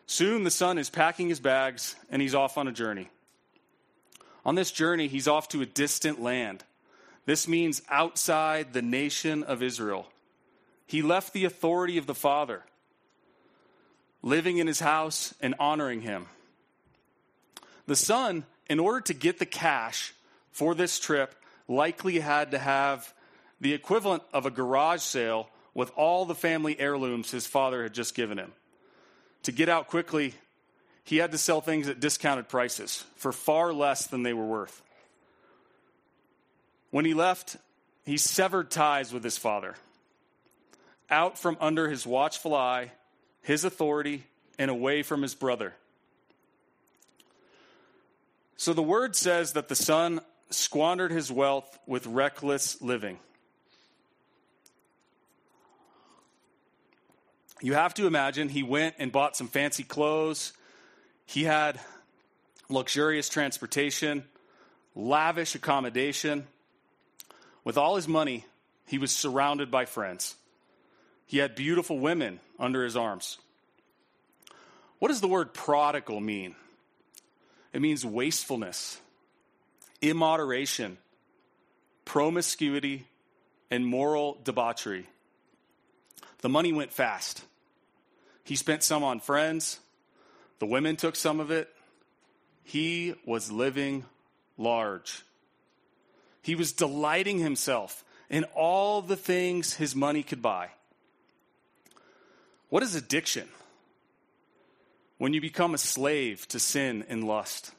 Soon 0.06 0.44
the 0.44 0.50
son 0.50 0.78
is 0.78 0.88
packing 0.88 1.28
his 1.28 1.40
bags 1.40 1.96
and 2.10 2.22
he's 2.22 2.34
off 2.34 2.56
on 2.56 2.68
a 2.68 2.72
journey. 2.72 3.10
On 4.44 4.54
this 4.54 4.70
journey, 4.70 5.08
he's 5.08 5.26
off 5.26 5.48
to 5.48 5.60
a 5.60 5.66
distant 5.66 6.22
land. 6.22 6.62
This 7.24 7.48
means 7.48 7.82
outside 7.90 8.72
the 8.72 8.82
nation 8.82 9.42
of 9.42 9.62
Israel. 9.62 10.06
He 10.86 11.02
left 11.02 11.32
the 11.32 11.44
authority 11.44 11.98
of 11.98 12.06
the 12.06 12.14
Father, 12.14 12.62
living 14.22 14.58
in 14.58 14.68
his 14.68 14.78
house 14.78 15.34
and 15.40 15.56
honoring 15.58 16.02
him. 16.02 16.26
The 17.86 17.96
son, 17.96 18.44
in 18.70 18.78
order 18.78 19.00
to 19.02 19.14
get 19.14 19.40
the 19.40 19.46
cash 19.46 20.14
for 20.52 20.76
this 20.76 21.00
trip 21.00 21.34
likely 21.66 22.20
had 22.20 22.52
to 22.52 22.58
have 22.58 23.12
the 23.60 23.72
equivalent 23.72 24.22
of 24.32 24.46
a 24.46 24.50
garage 24.50 25.00
sale 25.00 25.48
with 25.74 25.90
all 25.96 26.24
the 26.24 26.34
family 26.36 26.78
heirlooms 26.78 27.32
his 27.32 27.46
father 27.46 27.82
had 27.82 27.94
just 27.94 28.14
given 28.14 28.38
him. 28.38 28.52
To 29.44 29.52
get 29.52 29.68
out 29.68 29.88
quickly, 29.88 30.34
he 31.04 31.18
had 31.18 31.32
to 31.32 31.38
sell 31.38 31.60
things 31.60 31.88
at 31.88 32.00
discounted 32.00 32.48
prices 32.48 33.04
for 33.14 33.32
far 33.32 33.72
less 33.72 34.06
than 34.06 34.22
they 34.22 34.32
were 34.32 34.46
worth. 34.46 34.82
When 36.90 37.04
he 37.04 37.14
left, 37.14 37.56
he 38.04 38.16
severed 38.16 38.70
ties 38.70 39.12
with 39.12 39.22
his 39.22 39.38
father. 39.38 39.76
Out 41.10 41.38
from 41.38 41.56
under 41.60 41.88
his 41.88 42.06
watchful 42.06 42.54
eye, 42.54 42.92
his 43.42 43.64
authority, 43.64 44.24
and 44.58 44.70
away 44.70 45.02
from 45.02 45.22
his 45.22 45.34
brother. 45.34 45.74
So 48.56 48.72
the 48.72 48.82
word 48.82 49.14
says 49.14 49.52
that 49.52 49.68
the 49.68 49.76
son 49.76 50.20
squandered 50.50 51.12
his 51.12 51.30
wealth 51.30 51.78
with 51.86 52.06
reckless 52.06 52.80
living. 52.80 53.18
You 57.60 57.74
have 57.74 57.94
to 57.94 58.06
imagine 58.06 58.48
he 58.48 58.62
went 58.62 58.96
and 58.98 59.10
bought 59.10 59.36
some 59.36 59.48
fancy 59.48 59.82
clothes. 59.82 60.52
He 61.24 61.44
had 61.44 61.80
luxurious 62.68 63.28
transportation, 63.28 64.24
lavish 64.94 65.54
accommodation. 65.54 66.46
With 67.64 67.78
all 67.78 67.96
his 67.96 68.06
money, 68.06 68.44
he 68.86 68.98
was 68.98 69.10
surrounded 69.10 69.70
by 69.70 69.86
friends. 69.86 70.34
He 71.26 71.38
had 71.38 71.54
beautiful 71.54 71.98
women 71.98 72.40
under 72.58 72.84
his 72.84 72.96
arms. 72.96 73.38
What 74.98 75.08
does 75.08 75.20
the 75.20 75.28
word 75.28 75.54
prodigal 75.54 76.20
mean? 76.20 76.54
It 77.72 77.80
means 77.80 78.04
wastefulness, 78.04 79.00
immoderation, 80.00 80.98
promiscuity, 82.04 83.06
and 83.70 83.84
moral 83.84 84.38
debauchery. 84.44 85.06
The 86.40 86.48
money 86.48 86.72
went 86.72 86.92
fast. 86.92 87.44
He 88.44 88.56
spent 88.56 88.82
some 88.82 89.02
on 89.02 89.20
friends, 89.20 89.80
the 90.58 90.66
women 90.66 90.96
took 90.96 91.16
some 91.16 91.40
of 91.40 91.50
it. 91.50 91.68
He 92.62 93.14
was 93.24 93.52
living 93.52 94.04
large. 94.56 95.22
He 96.42 96.54
was 96.54 96.72
delighting 96.72 97.38
himself 97.38 98.04
in 98.30 98.44
all 98.54 99.02
the 99.02 99.16
things 99.16 99.74
his 99.74 99.94
money 99.94 100.22
could 100.22 100.42
buy. 100.42 100.70
What 102.68 102.82
is 102.82 102.94
addiction? 102.94 103.48
When 105.18 105.32
you 105.32 105.40
become 105.40 105.74
a 105.74 105.78
slave 105.78 106.46
to 106.48 106.58
sin 106.58 107.04
and 107.08 107.24
lust. 107.24 107.72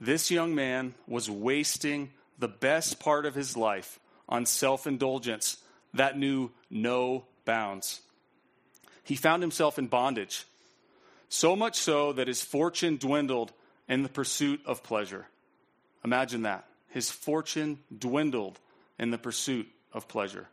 This 0.00 0.30
young 0.30 0.54
man 0.54 0.94
was 1.06 1.30
wasting 1.30 2.10
the 2.38 2.48
best 2.48 3.00
part 3.00 3.26
of 3.26 3.34
his 3.34 3.56
life 3.56 4.00
on 4.28 4.46
self 4.46 4.86
indulgence 4.86 5.58
that 5.94 6.18
knew 6.18 6.50
no 6.70 7.24
bounds. 7.50 8.00
He 9.02 9.16
found 9.16 9.42
himself 9.42 9.76
in 9.76 9.88
bondage, 9.88 10.44
so 11.28 11.56
much 11.56 11.76
so 11.76 12.12
that 12.12 12.28
his 12.28 12.44
fortune 12.44 12.96
dwindled 12.96 13.50
in 13.88 14.04
the 14.04 14.08
pursuit 14.08 14.60
of 14.66 14.84
pleasure. 14.84 15.26
Imagine 16.04 16.42
that. 16.42 16.64
His 16.90 17.10
fortune 17.10 17.80
dwindled 17.96 18.60
in 19.00 19.10
the 19.10 19.18
pursuit 19.18 19.68
of 19.92 20.06
pleasure. 20.06 20.46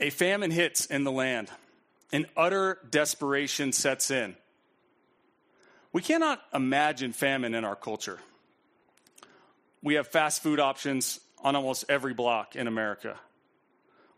A 0.00 0.10
famine 0.10 0.50
hits 0.50 0.86
in 0.86 1.04
the 1.04 1.12
land, 1.12 1.48
and 2.12 2.26
utter 2.36 2.80
desperation 2.90 3.70
sets 3.70 4.10
in. 4.10 4.34
We 5.92 6.02
cannot 6.02 6.42
imagine 6.52 7.12
famine 7.12 7.54
in 7.54 7.64
our 7.64 7.76
culture. 7.76 8.18
We 9.80 9.94
have 9.94 10.08
fast 10.08 10.42
food 10.42 10.58
options 10.58 11.20
on 11.42 11.56
almost 11.56 11.84
every 11.88 12.14
block 12.14 12.56
in 12.56 12.66
America. 12.66 13.16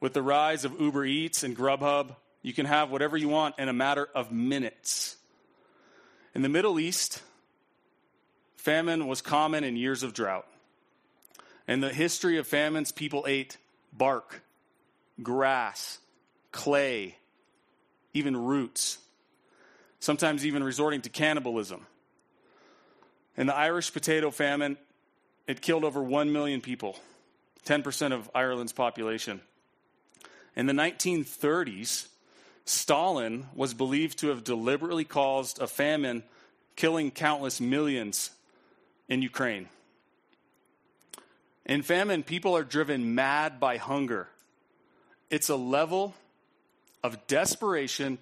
With 0.00 0.12
the 0.12 0.22
rise 0.22 0.64
of 0.64 0.80
Uber 0.80 1.04
Eats 1.04 1.42
and 1.42 1.56
Grubhub, 1.56 2.14
you 2.42 2.52
can 2.52 2.66
have 2.66 2.90
whatever 2.90 3.16
you 3.16 3.28
want 3.28 3.58
in 3.58 3.68
a 3.68 3.72
matter 3.72 4.08
of 4.14 4.30
minutes. 4.30 5.16
In 6.34 6.42
the 6.42 6.48
Middle 6.48 6.78
East, 6.78 7.22
famine 8.56 9.08
was 9.08 9.20
common 9.20 9.64
in 9.64 9.76
years 9.76 10.02
of 10.02 10.14
drought. 10.14 10.46
In 11.66 11.80
the 11.80 11.92
history 11.92 12.38
of 12.38 12.46
famines, 12.46 12.92
people 12.92 13.24
ate 13.28 13.56
bark, 13.92 14.42
grass, 15.22 15.98
clay, 16.52 17.16
even 18.14 18.36
roots. 18.36 18.98
sometimes 20.00 20.46
even 20.46 20.62
resorting 20.62 21.00
to 21.02 21.08
cannibalism. 21.08 21.86
In 23.36 23.46
the 23.46 23.54
Irish 23.54 23.92
potato 23.92 24.30
famine, 24.30 24.76
it 25.48 25.62
killed 25.62 25.82
over 25.82 26.00
1 26.00 26.30
million 26.30 26.60
people, 26.60 26.96
10% 27.64 28.12
of 28.12 28.30
Ireland's 28.34 28.72
population. 28.72 29.40
In 30.54 30.66
the 30.66 30.74
1930s, 30.74 32.06
Stalin 32.66 33.46
was 33.54 33.72
believed 33.72 34.18
to 34.18 34.28
have 34.28 34.44
deliberately 34.44 35.04
caused 35.04 35.58
a 35.60 35.66
famine, 35.66 36.22
killing 36.76 37.10
countless 37.10 37.60
millions 37.60 38.30
in 39.08 39.22
Ukraine. 39.22 39.68
In 41.64 41.82
famine, 41.82 42.22
people 42.22 42.54
are 42.56 42.64
driven 42.64 43.14
mad 43.14 43.58
by 43.58 43.78
hunger. 43.78 44.28
It's 45.30 45.48
a 45.48 45.56
level 45.56 46.14
of 47.02 47.26
desperation 47.26 48.18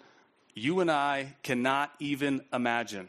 you 0.55 0.81
and 0.81 0.91
I 0.91 1.35
cannot 1.43 1.93
even 1.99 2.43
imagine. 2.53 3.09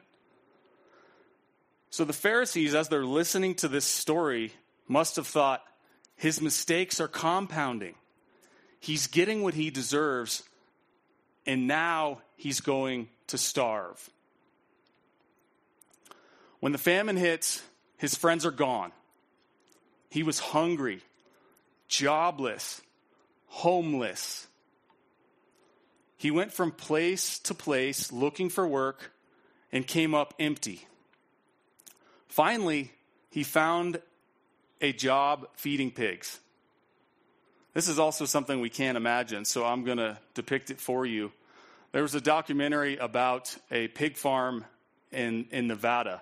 So 1.89 2.05
the 2.05 2.13
Pharisees, 2.13 2.75
as 2.75 2.89
they're 2.89 3.05
listening 3.05 3.55
to 3.55 3.67
this 3.67 3.85
story, 3.85 4.53
must 4.87 5.15
have 5.15 5.27
thought 5.27 5.63
his 6.15 6.41
mistakes 6.41 6.99
are 6.99 7.07
compounding. 7.07 7.95
He's 8.79 9.07
getting 9.07 9.43
what 9.43 9.53
he 9.53 9.69
deserves, 9.69 10.43
and 11.45 11.67
now 11.67 12.21
he's 12.35 12.59
going 12.59 13.09
to 13.27 13.37
starve. 13.37 14.09
When 16.59 16.71
the 16.71 16.77
famine 16.77 17.17
hits, 17.17 17.61
his 17.97 18.15
friends 18.15 18.45
are 18.45 18.51
gone. 18.51 18.91
He 20.09 20.23
was 20.23 20.39
hungry, 20.39 21.01
jobless, 21.87 22.81
homeless. 23.47 24.47
He 26.17 26.31
went 26.31 26.51
from 26.51 26.71
place 26.71 27.39
to 27.39 27.53
place 27.53 28.11
looking 28.11 28.49
for 28.49 28.67
work 28.67 29.11
and 29.71 29.85
came 29.85 30.15
up 30.15 30.33
empty. 30.39 30.87
Finally, 32.27 32.91
he 33.29 33.43
found 33.43 34.01
a 34.81 34.93
job 34.93 35.47
feeding 35.55 35.91
pigs. 35.91 36.39
This 37.73 37.87
is 37.87 37.99
also 37.99 38.25
something 38.25 38.59
we 38.59 38.69
can't 38.69 38.97
imagine, 38.97 39.45
so 39.45 39.65
I'm 39.65 39.83
going 39.83 39.97
to 39.97 40.17
depict 40.33 40.71
it 40.71 40.79
for 40.79 41.05
you. 41.05 41.31
There 41.91 42.01
was 42.01 42.15
a 42.15 42.21
documentary 42.21 42.97
about 42.97 43.55
a 43.71 43.87
pig 43.89 44.17
farm 44.17 44.65
in, 45.11 45.45
in 45.51 45.67
Nevada. 45.67 46.21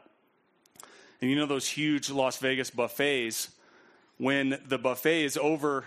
And 1.22 1.30
you 1.30 1.36
know 1.36 1.46
those 1.46 1.68
huge 1.68 2.10
Las 2.10 2.38
Vegas 2.38 2.70
buffets? 2.70 3.50
When 4.18 4.60
the 4.68 4.78
buffet 4.78 5.26
is 5.26 5.38
over 5.38 5.86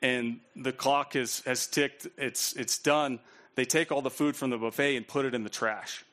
and 0.00 0.40
the 0.56 0.72
clock 0.72 1.14
has, 1.14 1.40
has 1.40 1.66
ticked, 1.66 2.06
it's, 2.16 2.54
it's 2.54 2.78
done, 2.78 3.20
they 3.54 3.64
take 3.64 3.92
all 3.92 4.02
the 4.02 4.10
food 4.10 4.36
from 4.36 4.50
the 4.50 4.58
buffet 4.58 4.96
and 4.96 5.06
put 5.06 5.24
it 5.24 5.34
in 5.34 5.44
the 5.44 5.50
trash. 5.50 6.04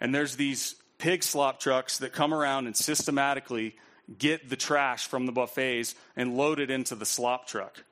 And 0.00 0.14
there's 0.14 0.36
these 0.36 0.74
pig 1.04 1.22
slop 1.22 1.60
trucks 1.60 1.98
that 1.98 2.14
come 2.14 2.32
around 2.32 2.64
and 2.64 2.74
systematically 2.74 3.76
get 4.16 4.48
the 4.48 4.56
trash 4.56 5.06
from 5.06 5.26
the 5.26 5.32
buffets 5.32 5.94
and 6.16 6.34
load 6.34 6.58
it 6.58 6.70
into 6.70 6.94
the 6.94 7.04
slop 7.04 7.46
truck. 7.46 7.84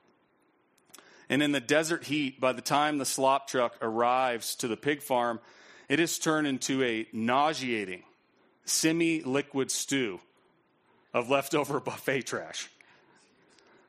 And 1.29 1.43
in 1.43 1.51
the 1.51 1.59
desert 1.59 2.05
heat, 2.05 2.41
by 2.41 2.53
the 2.53 2.61
time 2.63 2.97
the 2.97 3.05
slop 3.05 3.47
truck 3.47 3.77
arrives 3.83 4.55
to 4.55 4.67
the 4.67 4.75
pig 4.75 5.03
farm, 5.03 5.39
it 5.89 5.99
is 5.99 6.17
turned 6.17 6.47
into 6.47 6.81
a 6.81 7.05
nauseating, 7.13 8.01
semi 8.65 9.21
liquid 9.21 9.69
stew 9.69 10.19
of 11.13 11.29
leftover 11.29 11.79
buffet 11.85 12.23
trash. 12.23 12.67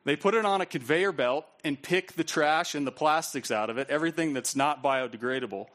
They 0.04 0.16
put 0.16 0.35
it 0.35 0.45
on 0.45 0.61
a 0.61 0.66
conveyor 0.66 1.12
belt 1.12 1.47
and 1.64 1.81
pick 1.81 2.12
the 2.12 2.25
trash 2.25 2.75
and 2.75 2.87
the 2.87 2.93
plastics 2.93 3.50
out 3.50 3.71
of 3.71 3.78
it, 3.78 3.88
everything 3.88 4.35
that's 4.35 4.54
not 4.54 4.83
biodegradable. 4.83 5.69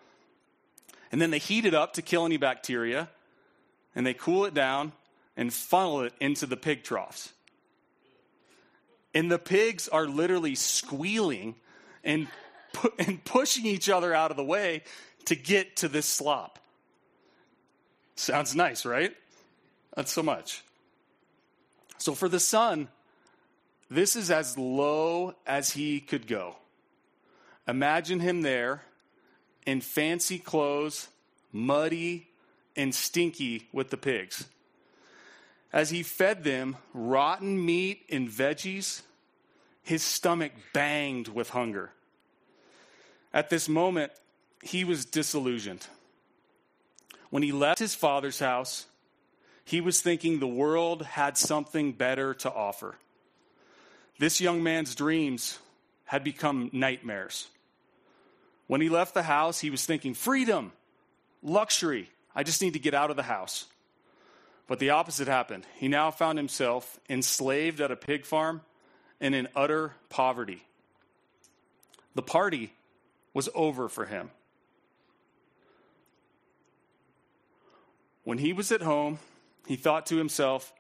And 1.12 1.20
then 1.20 1.32
they 1.32 1.40
heat 1.40 1.66
it 1.66 1.74
up 1.74 1.94
to 1.94 2.04
kill 2.04 2.28
any 2.28 2.38
bacteria, 2.38 3.10
and 3.96 4.06
they 4.06 4.14
cool 4.14 4.46
it 4.46 4.54
down 4.54 4.92
and 5.36 5.54
funnel 5.54 6.02
it 6.02 6.14
into 6.20 6.46
the 6.46 6.58
pig 6.58 6.84
troughs. 6.84 7.34
And 9.14 9.32
the 9.32 9.40
pigs 9.40 9.88
are 9.88 10.06
literally 10.06 10.56
squealing 10.56 11.56
and, 12.04 12.28
pu- 12.74 12.94
and 13.00 13.24
pushing 13.24 13.66
each 13.66 13.90
other 13.90 14.14
out 14.14 14.32
of 14.32 14.38
the 14.38 14.44
way 14.44 14.84
to 15.26 15.36
get 15.36 15.78
to 15.78 15.88
this 15.88 16.06
slop. 16.06 16.60
Sounds 18.16 18.56
nice, 18.56 18.86
right? 18.86 19.16
Not 19.96 20.10
so 20.10 20.22
much. 20.22 20.64
So 21.98 22.14
for 22.14 22.30
the 22.30 22.40
son, 22.40 22.88
this 23.90 24.16
is 24.16 24.32
as 24.32 24.58
low 24.58 25.36
as 25.46 25.72
he 25.72 26.00
could 26.00 26.28
go. 26.28 26.56
Imagine 27.68 28.20
him 28.20 28.42
there 28.42 28.84
in 29.66 29.82
fancy 29.82 30.40
clothes, 30.40 31.08
muddy 31.52 32.29
and 32.80 32.96
stinky 32.96 33.68
with 33.74 33.90
the 33.90 33.98
pigs. 33.98 34.46
As 35.74 35.90
he 35.90 36.02
fed 36.02 36.46
them 36.46 36.78
rotten 36.94 37.64
meat 37.64 38.06
and 38.10 38.30
veggies, 38.30 39.02
his 39.84 40.02
stomach 40.02 40.54
banged 40.74 41.28
with 41.28 41.50
hunger. 41.50 41.92
At 43.34 43.50
this 43.50 43.68
moment, 43.68 44.14
he 44.64 44.86
was 44.86 45.04
disillusioned. 45.04 45.86
When 47.30 47.44
he 47.44 47.52
left 47.52 47.80
his 47.80 47.96
father's 47.96 48.40
house, 48.40 48.86
he 49.66 49.82
was 49.82 50.02
thinking 50.02 50.40
the 50.40 50.48
world 50.48 51.04
had 51.04 51.38
something 51.38 51.92
better 51.92 52.34
to 52.36 52.52
offer. 52.52 52.96
This 54.20 54.40
young 54.40 54.64
man's 54.64 54.96
dreams 54.96 55.60
had 56.06 56.24
become 56.24 56.70
nightmares. 56.72 57.50
When 58.68 58.80
he 58.82 58.90
left 58.90 59.14
the 59.14 59.24
house, 59.24 59.60
he 59.60 59.70
was 59.70 59.86
thinking 59.86 60.14
freedom, 60.14 60.72
luxury. 61.44 62.10
I 62.40 62.44
just 62.44 62.62
need 62.62 62.72
to 62.72 62.80
get 62.80 62.94
out 62.94 63.10
of 63.10 63.18
the 63.18 63.24
house. 63.24 63.66
But 64.66 64.80
the 64.80 64.92
opposite 64.92 65.28
happened. 65.28 65.66
He 65.76 65.90
now 65.90 66.10
found 66.10 66.38
himself 66.38 66.98
enslaved 67.10 67.82
at 67.82 67.92
a 67.92 67.98
pig 67.98 68.26
farm 68.26 68.62
and 69.20 69.36
in 69.36 69.50
utter 69.58 69.92
poverty. 70.08 70.64
The 72.16 72.22
party 72.22 72.72
was 73.34 73.50
over 73.54 73.90
for 73.90 74.06
him. 74.06 74.32
When 78.24 78.38
he 78.38 78.54
was 78.54 78.72
at 78.72 78.84
home, 78.84 79.20
he 79.68 79.76
thought 79.76 80.06
to 80.06 80.16
himself, 80.16 80.72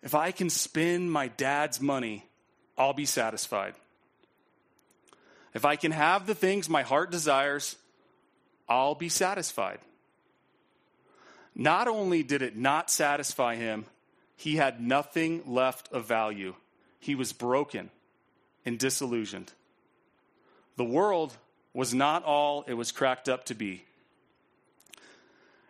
if 0.00 0.14
I 0.14 0.30
can 0.30 0.48
spend 0.48 1.10
my 1.10 1.26
dad's 1.26 1.80
money, 1.80 2.24
I'll 2.76 2.92
be 2.92 3.04
satisfied. 3.04 3.74
If 5.54 5.64
I 5.64 5.74
can 5.74 5.90
have 5.90 6.28
the 6.28 6.36
things 6.36 6.68
my 6.68 6.82
heart 6.82 7.10
desires, 7.10 7.74
I'll 8.68 8.94
be 8.94 9.08
satisfied. 9.08 9.80
Not 11.60 11.88
only 11.88 12.22
did 12.22 12.40
it 12.40 12.56
not 12.56 12.88
satisfy 12.88 13.56
him, 13.56 13.84
he 14.36 14.56
had 14.56 14.80
nothing 14.80 15.42
left 15.44 15.92
of 15.92 16.06
value. 16.06 16.54
He 17.00 17.16
was 17.16 17.32
broken 17.32 17.90
and 18.64 18.78
disillusioned. 18.78 19.52
The 20.76 20.84
world 20.84 21.36
was 21.74 21.92
not 21.92 22.22
all 22.22 22.64
it 22.68 22.74
was 22.74 22.92
cracked 22.92 23.28
up 23.28 23.46
to 23.46 23.54
be. 23.56 23.82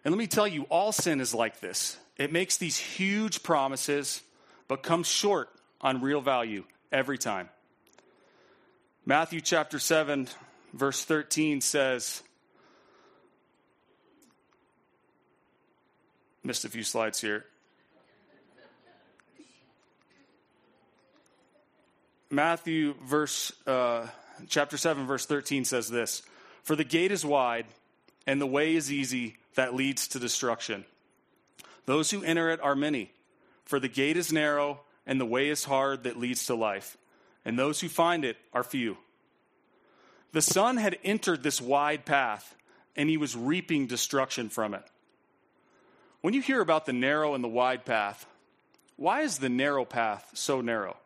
And 0.05 0.15
let 0.15 0.19
me 0.19 0.27
tell 0.27 0.47
you, 0.47 0.65
all 0.65 0.93
sin 0.93 1.21
is 1.21 1.35
like 1.35 1.61
this. 1.61 1.97
It 2.19 2.33
makes 2.33 2.59
these 2.59 2.77
huge 2.77 3.43
promises, 3.43 4.23
but 4.69 4.83
comes 4.83 5.07
short 5.07 5.49
on 5.81 6.03
real 6.03 6.21
value 6.21 6.65
every 6.93 7.17
time. 7.17 7.49
Matthew 9.07 9.41
chapter 9.41 9.79
7, 9.79 10.29
verse 10.75 11.03
13 11.05 11.63
says, 11.63 12.23
Missed 16.49 16.65
a 16.65 16.71
few 16.71 16.83
slides 16.83 17.21
here. 17.21 17.45
Matthew 22.31 22.95
verse 23.05 23.53
uh, 23.67 24.07
chapter 24.49 24.79
7 24.79 25.07
verse 25.07 25.27
13 25.27 25.67
says 25.67 25.91
this 25.91 26.23
For 26.63 26.75
the 26.75 26.85
gate 26.85 27.13
is 27.13 27.23
wide 27.23 27.67
and 28.27 28.41
the 28.41 28.47
way 28.47 28.75
is 28.75 28.91
easy 28.91 29.37
that 29.57 29.75
leads 29.75 30.09
to 30.09 30.19
destruction. 30.19 30.87
Those 31.85 32.11
who 32.11 32.23
enter 32.23 32.49
it 32.49 32.63
are 32.63 32.75
many. 32.75 33.13
For 33.67 33.79
the 33.79 33.87
gate 33.87 34.17
is 34.17 34.33
narrow 34.33 34.81
and 35.07 35.21
the 35.21 35.27
way 35.27 35.51
is 35.51 35.65
hard 35.65 36.05
that 36.05 36.19
leads 36.19 36.47
to 36.47 36.55
life, 36.55 36.97
and 37.45 37.59
those 37.59 37.83
who 37.83 37.91
find 37.91 38.25
it 38.25 38.39
are 38.55 38.65
few. 38.65 38.97
The 40.33 40.41
son 40.41 40.79
had 40.79 40.97
entered 41.05 41.43
this 41.43 41.61
wide 41.61 42.07
path 42.07 42.55
and 42.97 43.11
he 43.11 43.19
was 43.19 43.37
reaping 43.37 43.87
destruction 43.87 44.49
from 44.49 44.73
it. 44.73 44.85
When 46.21 46.35
you 46.35 46.43
hear 46.43 46.61
about 46.61 46.87
the 46.87 46.93
narrow 46.93 47.35
and 47.35 47.45
the 47.45 47.49
wide 47.49 47.85
path, 47.85 48.27
why 48.97 49.23
is 49.23 49.39
the 49.39 49.49
narrow 49.49 49.85
path 49.85 50.31
so 50.35 50.61
narrow? 50.61 50.97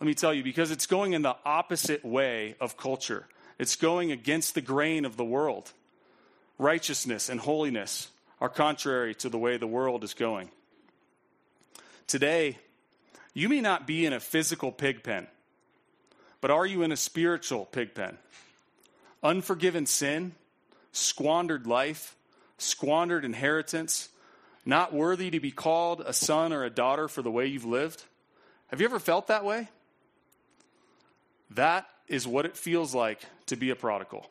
Let 0.00 0.06
me 0.06 0.14
tell 0.14 0.34
you, 0.34 0.42
because 0.42 0.70
it's 0.70 0.86
going 0.86 1.12
in 1.12 1.22
the 1.22 1.36
opposite 1.44 2.04
way 2.04 2.56
of 2.60 2.76
culture. 2.76 3.26
It's 3.58 3.76
going 3.76 4.12
against 4.12 4.54
the 4.54 4.60
grain 4.60 5.04
of 5.04 5.16
the 5.16 5.24
world. 5.24 5.72
Righteousness 6.58 7.28
and 7.28 7.40
holiness 7.40 8.08
are 8.40 8.48
contrary 8.48 9.14
to 9.16 9.28
the 9.28 9.38
way 9.38 9.56
the 9.56 9.66
world 9.66 10.04
is 10.04 10.14
going. 10.14 10.50
Today, 12.06 12.58
you 13.34 13.48
may 13.48 13.60
not 13.60 13.86
be 13.86 14.06
in 14.06 14.12
a 14.12 14.20
physical 14.20 14.72
pig 14.72 15.02
pen, 15.02 15.26
but 16.40 16.50
are 16.50 16.66
you 16.66 16.82
in 16.82 16.90
a 16.90 16.96
spiritual 16.96 17.66
pig 17.66 17.94
pen? 17.94 18.18
Unforgiven 19.22 19.86
sin, 19.86 20.34
squandered 20.92 21.66
life, 21.66 22.16
squandered 22.58 23.24
inheritance, 23.24 24.08
not 24.66 24.92
worthy 24.92 25.30
to 25.30 25.40
be 25.40 25.50
called 25.50 26.02
a 26.04 26.12
son 26.12 26.52
or 26.52 26.64
a 26.64 26.70
daughter 26.70 27.08
for 27.08 27.22
the 27.22 27.30
way 27.30 27.46
you've 27.46 27.64
lived? 27.64 28.02
Have 28.68 28.80
you 28.80 28.86
ever 28.86 28.98
felt 28.98 29.28
that 29.28 29.44
way? 29.44 29.68
That 31.50 31.86
is 32.06 32.26
what 32.26 32.44
it 32.44 32.56
feels 32.56 32.94
like 32.94 33.20
to 33.46 33.56
be 33.56 33.70
a 33.70 33.76
prodigal. 33.76 34.28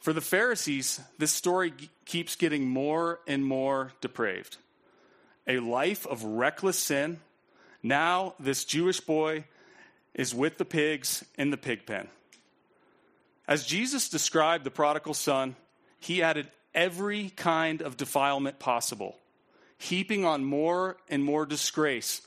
For 0.00 0.12
the 0.12 0.20
Pharisees, 0.20 1.00
this 1.18 1.32
story 1.32 1.72
keeps 2.04 2.36
getting 2.36 2.68
more 2.68 3.20
and 3.26 3.44
more 3.44 3.92
depraved. 4.02 4.58
A 5.46 5.60
life 5.60 6.06
of 6.06 6.22
reckless 6.24 6.78
sin. 6.78 7.20
Now, 7.82 8.34
this 8.38 8.66
Jewish 8.66 9.00
boy 9.00 9.44
is 10.14 10.34
with 10.34 10.58
the 10.58 10.64
pigs 10.66 11.24
in 11.38 11.50
the 11.50 11.56
pig 11.56 11.86
pen. 11.86 12.08
As 13.48 13.64
Jesus 13.64 14.08
described 14.08 14.64
the 14.64 14.70
prodigal 14.70 15.14
son, 15.14 15.56
he 16.04 16.22
added 16.22 16.50
every 16.74 17.30
kind 17.30 17.80
of 17.80 17.96
defilement 17.96 18.58
possible, 18.58 19.16
heaping 19.78 20.24
on 20.24 20.44
more 20.44 20.98
and 21.08 21.24
more 21.24 21.46
disgrace 21.46 22.20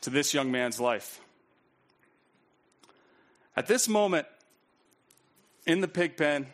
to 0.00 0.10
this 0.10 0.32
young 0.32 0.50
man's 0.50 0.80
life. 0.80 1.20
At 3.56 3.66
this 3.66 3.88
moment, 3.88 4.26
in 5.66 5.82
the 5.82 5.88
pig 5.88 6.16
pen, 6.16 6.46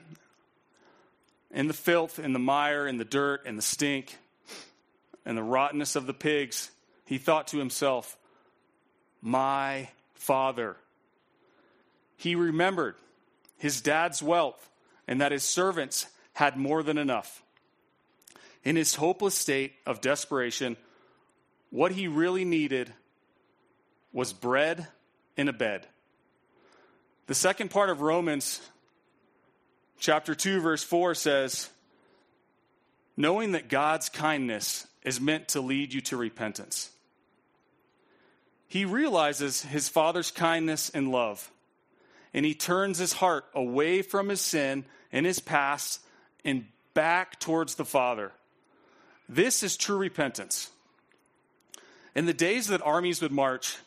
in 1.52 1.68
the 1.68 1.74
filth, 1.74 2.18
in 2.18 2.32
the 2.32 2.38
mire, 2.40 2.86
in 2.86 2.96
the 2.96 3.04
dirt, 3.04 3.46
in 3.46 3.54
the 3.54 3.62
stink, 3.62 4.18
and 5.24 5.38
the 5.38 5.42
rottenness 5.42 5.94
of 5.94 6.06
the 6.06 6.14
pigs, 6.14 6.70
he 7.04 7.18
thought 7.18 7.46
to 7.48 7.58
himself, 7.58 8.16
My 9.22 9.88
father. 10.14 10.76
He 12.16 12.34
remembered 12.34 12.96
his 13.56 13.80
dad's 13.80 14.20
wealth 14.20 14.68
and 15.06 15.20
that 15.20 15.32
his 15.32 15.44
servants 15.44 16.06
had 16.40 16.56
more 16.56 16.82
than 16.82 16.96
enough. 16.96 17.42
In 18.64 18.74
his 18.74 18.94
hopeless 18.94 19.34
state 19.34 19.74
of 19.84 20.00
desperation, 20.00 20.78
what 21.68 21.92
he 21.92 22.08
really 22.08 22.46
needed 22.46 22.94
was 24.10 24.32
bread 24.32 24.88
and 25.36 25.50
a 25.50 25.52
bed. 25.52 25.86
The 27.26 27.34
second 27.34 27.70
part 27.70 27.90
of 27.90 28.00
Romans 28.00 28.62
chapter 29.98 30.34
2 30.34 30.62
verse 30.62 30.82
4 30.82 31.14
says, 31.14 31.68
"Knowing 33.18 33.52
that 33.52 33.68
God's 33.68 34.08
kindness 34.08 34.86
is 35.02 35.20
meant 35.20 35.46
to 35.48 35.60
lead 35.60 35.92
you 35.92 36.00
to 36.00 36.16
repentance." 36.16 36.88
He 38.66 38.86
realizes 38.86 39.60
his 39.60 39.90
father's 39.90 40.30
kindness 40.30 40.88
and 40.88 41.12
love, 41.12 41.50
and 42.32 42.46
he 42.46 42.54
turns 42.54 42.96
his 42.96 43.12
heart 43.12 43.44
away 43.52 44.00
from 44.00 44.30
his 44.30 44.40
sin 44.40 44.86
and 45.12 45.26
his 45.26 45.38
past 45.38 46.00
and 46.44 46.66
back 46.94 47.38
towards 47.40 47.74
the 47.74 47.84
Father. 47.84 48.32
This 49.28 49.62
is 49.62 49.76
true 49.76 49.96
repentance. 49.96 50.70
In 52.14 52.26
the 52.26 52.34
days 52.34 52.66
that 52.68 52.82
armies 52.82 53.22
would 53.22 53.32
march, 53.32 53.78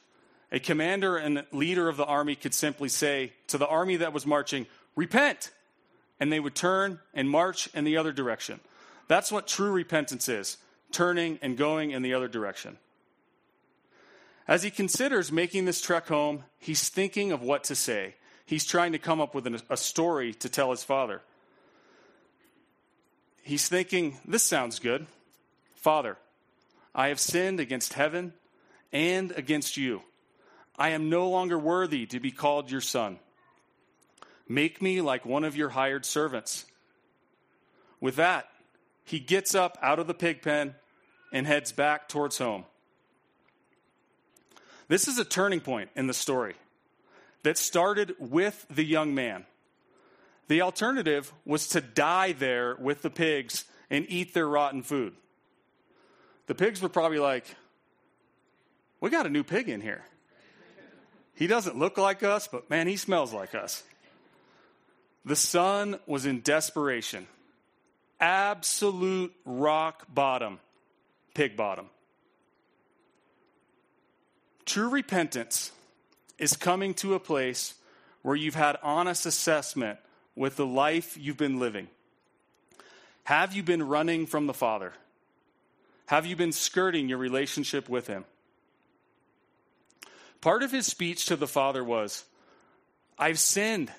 a 0.52 0.60
commander 0.60 1.18
and 1.18 1.46
leader 1.52 1.90
of 1.90 1.98
the 1.98 2.06
army 2.06 2.36
could 2.36 2.54
simply 2.54 2.90
say 2.90 3.34
to 3.48 3.58
the 3.58 3.68
army 3.68 3.98
that 3.98 4.14
was 4.14 4.26
marching, 4.26 4.68
Repent! 4.96 5.52
And 6.20 6.32
they 6.32 6.40
would 6.40 6.56
turn 6.56 7.00
and 7.14 7.30
march 7.30 7.68
in 7.74 7.84
the 7.84 7.98
other 7.98 8.14
direction. 8.14 8.60
That's 9.08 9.32
what 9.32 9.48
true 9.48 9.72
repentance 9.72 10.30
is 10.30 10.58
turning 10.92 11.40
and 11.42 11.58
going 11.58 11.92
in 11.92 12.04
the 12.04 12.14
other 12.14 12.28
direction. 12.28 12.78
As 14.48 14.64
he 14.64 14.70
considers 14.70 15.32
making 15.32 15.66
this 15.66 15.82
trek 15.82 16.08
home, 16.08 16.44
he's 16.60 16.88
thinking 16.88 17.32
of 17.32 17.42
what 17.42 17.64
to 17.66 17.76
say. 17.76 18.16
He's 18.46 18.66
trying 18.66 18.92
to 18.92 19.00
come 19.00 19.20
up 19.20 19.34
with 19.34 19.48
a 19.48 19.78
story 19.78 20.34
to 20.36 20.50
tell 20.50 20.72
his 20.72 20.84
father. 20.84 21.22
He's 23.44 23.68
thinking, 23.68 24.18
This 24.26 24.44
sounds 24.44 24.80
good. 24.80 25.06
Father, 25.76 26.18
I 26.96 27.10
have 27.10 27.20
sinned 27.20 27.60
against 27.60 27.94
heaven 27.94 28.34
and 28.92 29.32
against 29.34 29.78
you. 29.78 30.02
I 30.78 30.90
am 30.90 31.10
no 31.10 31.30
longer 31.30 31.60
worthy 31.60 32.06
to 32.08 32.20
be 32.20 32.32
called 32.32 32.72
your 32.72 32.82
son. 32.82 33.20
Make 34.48 34.82
me 34.82 35.02
like 35.02 35.26
one 35.26 35.44
of 35.44 35.56
your 35.56 35.70
hired 35.70 36.06
servants. 36.06 36.66
With 38.00 38.16
that, 38.16 38.48
he 39.04 39.20
gets 39.20 39.54
up 39.54 39.78
out 39.82 40.00
of 40.00 40.08
the 40.08 40.14
pig 40.14 40.42
pen 40.42 40.76
and 41.32 41.46
heads 41.46 41.72
back 41.72 42.08
towards 42.08 42.38
home. 42.38 42.66
This 44.88 45.08
is 45.08 45.18
a 45.18 45.26
turning 45.26 45.60
point 45.60 45.90
in 45.96 46.08
the 46.08 46.14
story 46.14 46.56
that 47.44 47.58
started 47.58 48.16
with 48.20 48.66
the 48.70 48.84
young 48.84 49.14
man. 49.14 49.46
The 50.54 50.62
alternative 50.62 51.34
was 51.46 51.70
to 51.70 51.82
die 51.82 52.34
there 52.34 52.76
with 52.76 53.02
the 53.02 53.10
pigs 53.10 53.66
and 53.90 54.06
eat 54.08 54.36
their 54.36 54.48
rotten 54.48 54.84
food. 54.84 55.16
The 56.46 56.54
pigs 56.54 56.80
were 56.80 56.90
probably 56.90 57.18
like, 57.18 57.48
We 59.00 59.10
got 59.10 59.26
a 59.26 59.32
new 59.32 59.44
pig 59.44 59.68
in 59.68 59.82
here. 59.82 60.04
He 61.34 61.48
doesn't 61.48 61.80
look 61.80 61.98
like 61.98 62.22
us, 62.22 62.48
but 62.48 62.70
man, 62.70 62.86
he 62.86 62.98
smells 62.98 63.34
like 63.34 63.56
us. 63.56 63.82
The 65.26 65.36
son 65.36 66.00
was 66.06 66.28
in 66.28 66.42
desperation. 66.42 67.26
Absolute 68.20 69.34
rock 69.46 70.06
bottom, 70.08 70.60
pig 71.34 71.58
bottom. 71.58 71.90
True 74.68 74.90
repentance 74.90 75.72
is 76.38 76.56
coming 76.56 76.94
to 76.94 77.16
a 77.16 77.20
place 77.20 77.74
where 78.22 78.36
you've 78.36 78.54
had 78.54 78.78
honest 78.84 79.26
assessment 79.26 79.98
with 80.36 80.56
the 80.56 80.66
life 80.66 81.18
you've 81.18 81.38
been 81.38 81.60
living. 81.60 81.88
Have 83.26 83.54
you 83.54 83.64
been 83.64 83.84
running 83.84 84.26
from 84.26 84.48
the 84.48 84.54
Father? 84.54 84.94
Have 86.08 86.26
you 86.26 86.36
been 86.36 86.52
skirting 86.52 87.08
your 87.08 87.18
relationship 87.18 87.88
with 87.88 88.08
Him? 88.08 88.26
Part 90.44 90.62
of 90.62 90.74
his 90.74 90.86
speech 90.86 91.28
to 91.28 91.38
the 91.38 91.48
Father 91.48 91.82
was, 91.82 92.26
I've 93.18 93.40
sinned, 93.40 93.90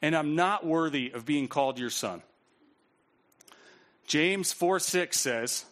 and 0.00 0.14
I'm 0.14 0.36
not 0.36 0.64
worthy 0.64 1.10
of 1.10 1.26
being 1.26 1.48
called 1.48 1.80
your 1.80 1.90
son. 1.90 2.22
James 4.06 4.52
4 4.52 4.78
6 4.78 5.18
says, 5.18 5.64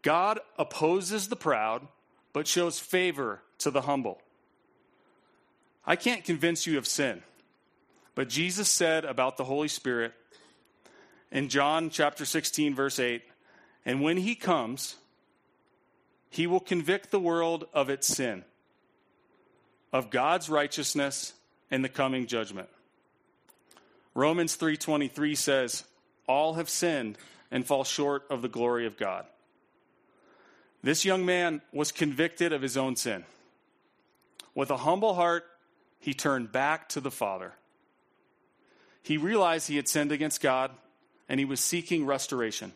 God 0.00 0.40
opposes 0.56 1.28
the 1.28 1.36
proud, 1.36 1.86
but 2.32 2.46
shows 2.48 2.78
favor 2.78 3.42
to 3.58 3.70
the 3.70 3.82
humble. 3.82 4.18
I 5.84 5.96
can't 5.96 6.24
convince 6.24 6.66
you 6.66 6.78
of 6.78 6.86
sin, 6.86 7.22
but 8.14 8.28
Jesus 8.28 8.68
said 8.68 9.04
about 9.04 9.36
the 9.36 9.44
Holy 9.44 9.68
Spirit 9.68 10.12
in 11.30 11.48
John 11.48 11.90
chapter 11.90 12.24
16, 12.24 12.74
verse 12.74 12.98
8, 12.98 13.22
and 13.84 14.00
when 14.00 14.16
he 14.16 14.34
comes, 14.34 14.96
he 16.30 16.46
will 16.46 16.60
convict 16.60 17.10
the 17.10 17.20
world 17.20 17.66
of 17.72 17.90
its 17.90 18.06
sin 18.06 18.44
of 19.92 20.10
God's 20.10 20.48
righteousness 20.50 21.34
and 21.70 21.84
the 21.84 21.88
coming 21.88 22.26
judgment. 22.26 22.68
Romans 24.12 24.56
3:23 24.56 25.36
says, 25.36 25.84
"All 26.26 26.54
have 26.54 26.68
sinned 26.68 27.16
and 27.50 27.64
fall 27.64 27.84
short 27.84 28.26
of 28.28 28.42
the 28.42 28.48
glory 28.48 28.86
of 28.86 28.96
God." 28.96 29.26
This 30.82 31.04
young 31.04 31.24
man 31.24 31.62
was 31.72 31.92
convicted 31.92 32.52
of 32.52 32.62
his 32.62 32.76
own 32.76 32.96
sin. 32.96 33.24
With 34.54 34.70
a 34.70 34.78
humble 34.78 35.14
heart, 35.14 35.48
he 35.98 36.12
turned 36.12 36.52
back 36.52 36.88
to 36.90 37.00
the 37.00 37.10
Father. 37.10 37.54
He 39.04 39.18
realized 39.18 39.68
he 39.68 39.76
had 39.76 39.86
sinned 39.86 40.12
against 40.12 40.40
God 40.40 40.70
and 41.28 41.38
he 41.38 41.44
was 41.44 41.60
seeking 41.60 42.06
restoration. 42.06 42.72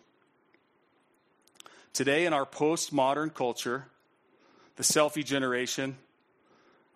Today, 1.94 2.26
in 2.26 2.34
our 2.34 2.44
postmodern 2.44 3.32
culture, 3.32 3.86
the 4.76 4.82
selfie 4.82 5.24
generation, 5.24 5.96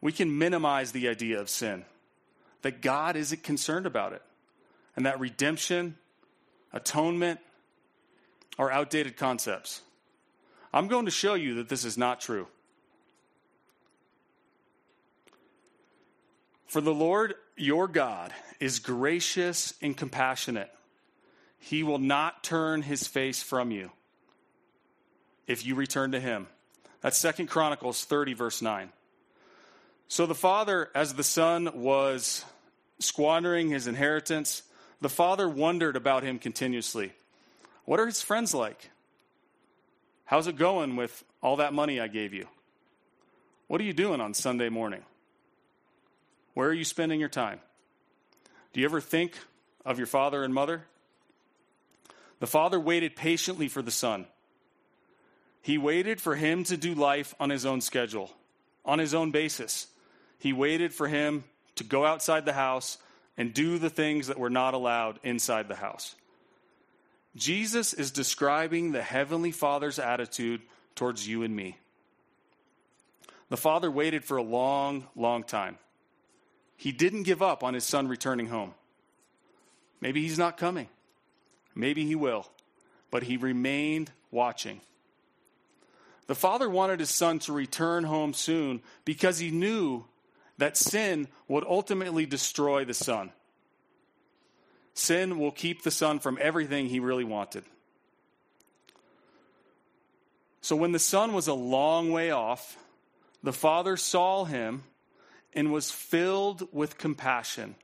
we 0.03 0.13
can 0.13 0.39
minimize 0.39 0.93
the 0.93 1.09
idea 1.09 1.41
of 1.41 1.49
sin, 1.49 1.87
that 2.61 2.83
God 2.83 3.17
isn't 3.17 3.43
concerned 3.43 3.87
about 3.87 4.13
it, 4.13 4.23
and 4.97 5.07
that 5.07 5.19
redemption, 5.19 5.97
atonement, 6.75 7.41
are 8.59 8.71
outdated 8.71 9.17
concepts. 9.17 9.81
I'm 10.75 10.89
going 10.89 11.07
to 11.07 11.11
show 11.11 11.35
you 11.35 11.55
that 11.55 11.71
this 11.71 11.87
is 11.87 11.97
not 11.97 12.21
true. 12.21 12.49
For 16.67 16.83
the 16.83 16.95
Lord 16.95 17.35
your 17.57 17.89
God 17.89 18.33
is 18.63 18.79
gracious 18.79 19.75
and 19.83 19.97
compassionate. 19.97 20.71
He 21.59 21.83
will 21.83 21.99
not 21.99 22.45
turn 22.45 22.83
his 22.83 23.09
face 23.09 23.43
from 23.43 23.73
you 23.73 23.91
if 25.49 25.67
you 25.67 25.75
return 25.75 26.13
to 26.13 26.21
him. 26.21 26.47
That's 27.01 27.19
Second 27.19 27.49
Chronicles 27.49 28.05
30, 28.05 28.35
verse 28.35 28.63
9. 28.63 28.91
So 30.07 30.27
the 30.27 30.37
father, 30.37 30.91
as 30.95 31.15
the 31.15 31.25
son 31.25 31.71
was 31.75 32.45
squandering 33.01 33.69
his 33.69 33.89
inheritance, 33.89 34.63
the 35.01 35.09
father 35.09 35.49
wondered 35.49 35.97
about 35.97 36.23
him 36.23 36.39
continuously. 36.39 37.13
What 37.85 37.99
are 37.99 38.07
his 38.07 38.23
friends 38.23 38.55
like? 38.55 38.91
How's 40.25 40.47
it 40.47 40.55
going 40.55 40.95
with 40.95 41.25
all 41.43 41.57
that 41.57 41.75
money 41.75 41.99
I 41.99 42.07
gave 42.07 42.33
you? 42.33 42.47
What 43.67 43.81
are 43.81 43.85
you 43.85 43.93
doing 43.93 44.21
on 44.21 44.35
Sunday 44.35 44.69
morning? 44.69 45.03
Where 46.55 46.69
are 46.69 46.73
you 46.73 46.85
spending 46.85 47.19
your 47.19 47.29
time? 47.29 47.59
Do 48.73 48.81
you 48.81 48.87
ever 48.87 49.01
think 49.01 49.39
of 49.85 49.99
your 49.99 50.07
father 50.07 50.43
and 50.43 50.55
mother? 50.55 50.85
The 52.41 52.47
father 52.47 52.81
waited 52.81 53.15
patiently 53.15 53.69
for 53.69 53.83
the 53.83 53.91
son. 53.91 54.27
He 55.61 55.79
waited 55.79 56.21
for 56.21 56.35
him 56.35 56.65
to 56.65 56.77
do 56.77 56.95
life 56.95 57.35
on 57.39 57.51
his 57.51 57.65
own 57.65 57.81
schedule, 57.81 58.33
on 58.85 58.99
his 58.99 59.15
own 59.15 59.31
basis. 59.31 59.87
He 60.39 60.53
waited 60.53 60.93
for 60.93 61.07
him 61.07 61.45
to 61.77 61.85
go 61.85 62.05
outside 62.05 62.45
the 62.45 62.53
house 62.53 62.99
and 63.37 63.55
do 63.55 63.79
the 63.79 63.91
things 63.91 64.27
that 64.27 64.39
were 64.39 64.51
not 64.51 64.75
allowed 64.75 65.21
inside 65.23 65.69
the 65.69 65.77
house. 65.77 66.17
Jesus 67.37 67.95
is 67.95 68.11
describing 68.11 68.93
the 68.93 69.03
Heavenly 69.03 69.53
Father's 69.53 69.99
attitude 69.99 70.61
towards 70.95 71.27
you 71.27 71.43
and 71.43 71.55
me. 71.55 71.79
The 73.49 73.57
Father 73.57 73.91
waited 73.91 74.25
for 74.25 74.37
a 74.37 74.43
long, 74.43 75.07
long 75.15 75.45
time. 75.45 75.79
He 76.83 76.91
didn't 76.91 77.23
give 77.23 77.43
up 77.43 77.63
on 77.63 77.75
his 77.75 77.85
son 77.85 78.09
returning 78.09 78.49
home. 78.49 78.75
Maybe 80.01 80.21
he's 80.21 80.37
not 80.37 80.57
coming. 80.57 80.89
Maybe 81.77 82.05
he 82.05 82.17
will. 82.17 82.49
But 83.13 83.23
he 83.23 83.37
remained 83.37 84.11
watching. 84.33 84.81
The 86.27 86.35
father 86.35 86.69
wanted 86.69 86.99
his 86.99 87.09
son 87.09 87.39
to 87.41 87.53
return 87.53 88.03
home 88.03 88.35
soon 88.35 88.83
because 89.05 89.39
he 89.39 89.53
knew 89.53 90.07
that 90.59 90.77
sin 90.77 91.29
would 91.47 91.63
ultimately 91.63 92.27
destroy 92.27 92.85
the 92.85 92.95
son. 92.95 93.31
Sin 94.93 95.39
will 95.39 95.53
keep 95.53 95.85
the 95.85 95.93
son 95.93 96.19
from 96.19 96.37
everything 96.41 96.87
he 96.87 96.99
really 96.99 97.23
wanted. 97.23 97.63
So 100.63 100.75
when 100.75 100.91
the 100.91 100.99
son 100.99 101.33
was 101.33 101.47
a 101.47 101.55
long 101.55 102.11
way 102.11 102.33
off, 102.33 102.77
the 103.41 103.53
father 103.53 103.97
saw 103.97 104.45
him 104.47 104.83
and 105.55 105.73
was 105.73 105.91
filled 105.91 106.69
with 106.73 106.99
compassion. 106.99 107.75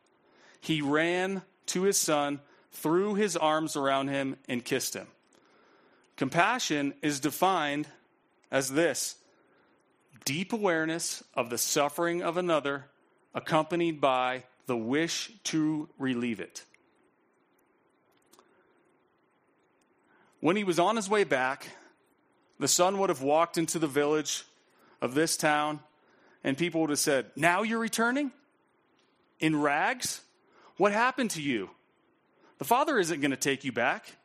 He 0.61 0.81
ran 0.83 1.43
to 1.67 1.83
his 1.83 1.97
son, 1.97 2.41
threw 2.73 3.15
his 3.15 3.37
arms 3.37 3.77
around 3.77 4.09
him, 4.09 4.37
and 4.49 4.65
kissed 4.65 4.95
him. 4.95 5.07
Compassion 6.17 6.95
is 7.03 7.21
defined 7.21 7.87
as 8.51 8.73
this 8.73 9.17
deep 10.25 10.53
awareness 10.53 11.23
of 11.35 11.49
the 11.51 11.59
suffering 11.59 12.23
of 12.23 12.37
another, 12.37 12.87
accompanied 13.35 14.01
by 14.01 14.45
the 14.67 14.77
wish 14.77 15.31
to 15.45 15.89
relieve 15.99 16.41
it. 16.41 16.65
When 20.41 20.57
he 20.57 20.65
was 20.65 20.79
on 20.79 20.97
his 20.97 21.09
way 21.09 21.25
back, 21.25 21.69
the 22.59 22.69
son 22.69 22.99
would 22.99 23.09
have 23.09 23.23
walked 23.23 23.59
into 23.59 23.79
the 23.79 23.87
village 23.87 24.45
of 25.01 25.15
this 25.15 25.37
town, 25.37 25.81
and 26.45 26.57
people 26.57 26.81
would 26.83 26.91
have 26.91 26.99
said, 26.99 27.27
Now 27.37 27.63
you're 27.63 27.79
returning? 27.79 28.33
In 29.41 29.61
rags? 29.61 30.23
What 30.77 30.93
happened 30.93 31.31
to 31.33 31.43
you? 31.43 31.71
The 32.59 32.65
father 32.65 32.99
isn't 32.99 33.21
going 33.21 33.31
to 33.31 33.37
take 33.37 33.65
you 33.65 33.73
back. 33.73 34.17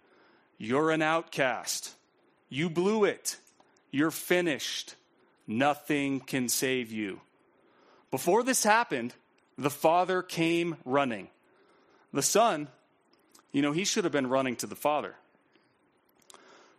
You're 0.58 0.92
an 0.92 1.02
outcast. 1.02 1.94
You 2.50 2.70
blew 2.70 3.04
it. 3.04 3.38
You're 3.92 4.12
finished. 4.12 4.96
Nothing 5.48 6.20
can 6.20 6.50
save 6.50 6.92
you. 6.92 7.22
Before 8.12 8.44
this 8.44 8.64
happened, 8.64 9.14
the 9.58 9.70
father 9.70 10.22
came 10.22 10.78
running. 10.86 11.30
The 12.12 12.22
son, 12.22 12.68
you 13.52 13.62
know, 13.62 13.72
he 13.72 13.86
should 13.86 14.04
have 14.04 14.14
been 14.14 14.28
running 14.28 14.56
to 14.58 14.68
the 14.68 14.76
father. 14.76 15.16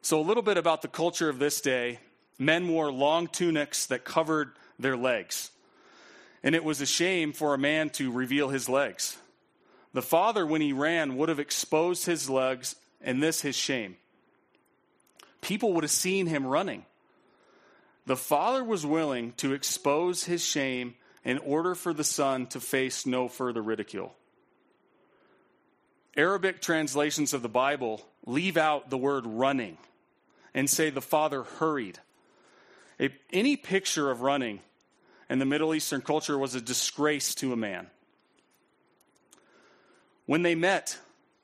So, 0.02 0.20
a 0.20 0.22
little 0.22 0.42
bit 0.42 0.56
about 0.56 0.82
the 0.82 0.88
culture 0.88 1.28
of 1.28 1.38
this 1.38 1.60
day 1.60 1.98
men 2.38 2.68
wore 2.68 2.90
long 2.90 3.26
tunics 3.26 3.86
that 3.86 4.04
covered 4.04 4.52
their 4.78 4.96
legs. 4.96 5.50
And 6.42 6.54
it 6.54 6.64
was 6.64 6.80
a 6.80 6.86
shame 6.86 7.32
for 7.32 7.54
a 7.54 7.58
man 7.58 7.90
to 7.90 8.12
reveal 8.12 8.48
his 8.48 8.68
legs. 8.68 9.16
The 9.92 10.02
father, 10.02 10.44
when 10.44 10.60
he 10.60 10.72
ran, 10.72 11.16
would 11.16 11.28
have 11.28 11.38
exposed 11.38 12.06
his 12.06 12.28
legs, 12.28 12.76
and 13.00 13.22
this 13.22 13.40
his 13.40 13.56
shame. 13.56 13.96
People 15.40 15.72
would 15.74 15.84
have 15.84 15.90
seen 15.90 16.26
him 16.26 16.46
running. 16.46 16.84
The 18.06 18.16
father 18.16 18.62
was 18.62 18.84
willing 18.84 19.32
to 19.34 19.54
expose 19.54 20.24
his 20.24 20.44
shame 20.44 20.94
in 21.24 21.38
order 21.38 21.74
for 21.74 21.94
the 21.94 22.04
son 22.04 22.46
to 22.48 22.60
face 22.60 23.06
no 23.06 23.28
further 23.28 23.62
ridicule. 23.62 24.14
Arabic 26.16 26.60
translations 26.60 27.32
of 27.32 27.42
the 27.42 27.48
Bible 27.48 28.06
leave 28.26 28.56
out 28.56 28.90
the 28.90 28.98
word 28.98 29.26
running 29.26 29.78
and 30.54 30.68
say 30.68 30.90
the 30.90 31.00
father 31.00 31.42
hurried. 31.42 31.98
A, 33.00 33.10
any 33.32 33.56
picture 33.56 34.10
of 34.10 34.20
running 34.20 34.60
in 35.28 35.38
the 35.38 35.44
Middle 35.44 35.74
Eastern 35.74 36.00
culture 36.00 36.38
was 36.38 36.54
a 36.54 36.60
disgrace 36.60 37.34
to 37.36 37.52
a 37.52 37.56
man. 37.56 37.88
When 40.26 40.42
they 40.42 40.54
met, 40.54 40.98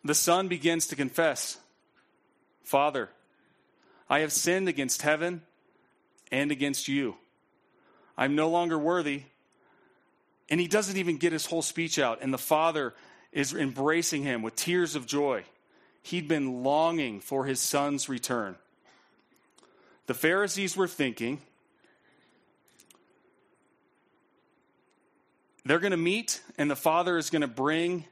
the 0.04 0.14
son 0.14 0.48
begins 0.48 0.86
to 0.88 0.96
confess 0.96 1.58
Father, 2.62 3.08
I 4.08 4.20
have 4.20 4.32
sinned 4.32 4.68
against 4.68 5.02
heaven 5.02 5.42
and 6.30 6.52
against 6.52 6.86
you. 6.86 7.16
I'm 8.16 8.36
no 8.36 8.48
longer 8.48 8.78
worthy. 8.78 9.24
And 10.48 10.60
he 10.60 10.68
doesn't 10.68 10.96
even 10.96 11.16
get 11.16 11.32
his 11.32 11.46
whole 11.46 11.62
speech 11.62 11.98
out. 11.98 12.18
And 12.22 12.32
the 12.32 12.38
father 12.38 12.94
is 13.32 13.54
embracing 13.54 14.22
him 14.22 14.42
with 14.42 14.56
tears 14.56 14.94
of 14.94 15.06
joy. 15.06 15.44
He'd 16.02 16.28
been 16.28 16.62
longing 16.62 17.20
for 17.20 17.44
his 17.44 17.60
son's 17.60 18.08
return. 18.08 18.56
The 20.10 20.14
Pharisees 20.14 20.76
were 20.76 20.88
thinking 20.88 21.40
they're 25.64 25.78
going 25.78 25.92
to 25.92 25.96
meet, 25.96 26.42
and 26.58 26.68
the 26.68 26.74
Father 26.74 27.16
is 27.16 27.30
going 27.30 27.42
to 27.42 27.46
bring 27.46 28.06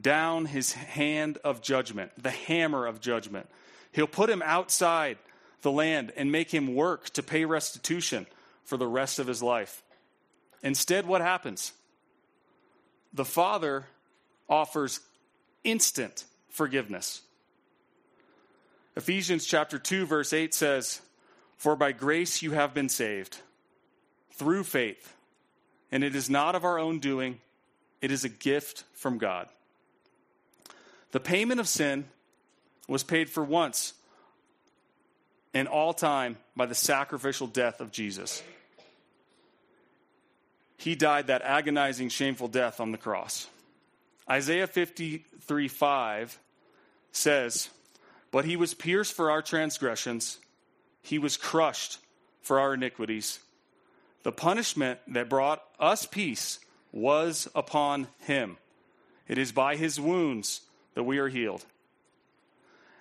down 0.00 0.46
his 0.46 0.72
hand 0.72 1.36
of 1.44 1.60
judgment, 1.60 2.12
the 2.16 2.30
hammer 2.30 2.86
of 2.86 2.98
judgment. 2.98 3.46
He'll 3.92 4.06
put 4.06 4.30
him 4.30 4.40
outside 4.42 5.18
the 5.60 5.70
land 5.70 6.14
and 6.16 6.32
make 6.32 6.50
him 6.50 6.74
work 6.74 7.10
to 7.10 7.22
pay 7.22 7.44
restitution 7.44 8.26
for 8.64 8.78
the 8.78 8.86
rest 8.86 9.18
of 9.18 9.26
his 9.26 9.42
life. 9.42 9.82
Instead, 10.62 11.06
what 11.06 11.20
happens? 11.20 11.72
The 13.12 13.26
Father 13.26 13.84
offers 14.48 14.98
instant 15.62 16.24
forgiveness. 16.48 17.20
Ephesians 18.96 19.44
chapter 19.44 19.78
2 19.78 20.06
verse 20.06 20.32
8 20.32 20.54
says, 20.54 21.02
for 21.64 21.76
by 21.76 21.92
grace 21.92 22.42
you 22.42 22.50
have 22.50 22.74
been 22.74 22.90
saved 22.90 23.38
through 24.32 24.62
faith, 24.62 25.16
and 25.90 26.04
it 26.04 26.14
is 26.14 26.28
not 26.28 26.54
of 26.54 26.62
our 26.62 26.78
own 26.78 26.98
doing, 26.98 27.40
it 28.02 28.10
is 28.10 28.22
a 28.22 28.28
gift 28.28 28.84
from 28.92 29.16
God. 29.16 29.48
The 31.12 31.20
payment 31.20 31.60
of 31.60 31.66
sin 31.66 32.04
was 32.86 33.02
paid 33.02 33.30
for 33.30 33.42
once 33.42 33.94
and 35.54 35.66
all 35.66 35.94
time 35.94 36.36
by 36.54 36.66
the 36.66 36.74
sacrificial 36.74 37.46
death 37.46 37.80
of 37.80 37.90
Jesus. 37.90 38.42
He 40.76 40.94
died 40.94 41.28
that 41.28 41.40
agonizing, 41.40 42.10
shameful 42.10 42.48
death 42.48 42.78
on 42.78 42.92
the 42.92 42.98
cross. 42.98 43.48
Isaiah 44.28 44.66
53 44.66 45.68
5 45.68 46.38
says, 47.10 47.70
But 48.30 48.44
he 48.44 48.54
was 48.54 48.74
pierced 48.74 49.14
for 49.14 49.30
our 49.30 49.40
transgressions 49.40 50.40
he 51.04 51.18
was 51.18 51.36
crushed 51.36 51.98
for 52.40 52.58
our 52.58 52.74
iniquities. 52.74 53.38
The 54.22 54.32
punishment 54.32 55.00
that 55.08 55.28
brought 55.28 55.62
us 55.78 56.06
peace 56.06 56.58
was 56.92 57.46
upon 57.54 58.08
him. 58.20 58.56
It 59.28 59.36
is 59.36 59.52
by 59.52 59.76
his 59.76 60.00
wounds 60.00 60.62
that 60.94 61.04
we 61.04 61.18
are 61.18 61.28
healed. 61.28 61.66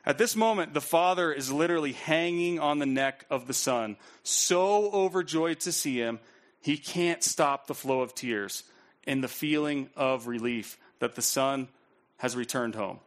At 0.06 0.18
this 0.18 0.36
moment, 0.36 0.74
the 0.74 0.82
father 0.82 1.32
is 1.32 1.50
literally 1.50 1.94
hanging 1.94 2.60
on 2.60 2.80
the 2.80 2.86
neck 2.86 3.26
of 3.30 3.48
the 3.48 3.54
son, 3.54 3.96
so 4.22 4.92
overjoyed 4.92 5.62
to 5.62 5.72
see 5.72 5.96
him, 5.96 6.20
he 6.62 6.76
can't 6.76 7.24
stop 7.24 7.68
the 7.68 7.74
flow 7.74 8.02
of 8.02 8.14
tears 8.14 8.64
and 9.08 9.24
the 9.24 9.30
feeling 9.30 9.90
of 9.96 10.28
relief 10.28 10.78
that 11.00 11.16
the 11.16 11.22
son 11.22 11.70
has 12.18 12.36
returned 12.36 12.76
home. 12.76 13.00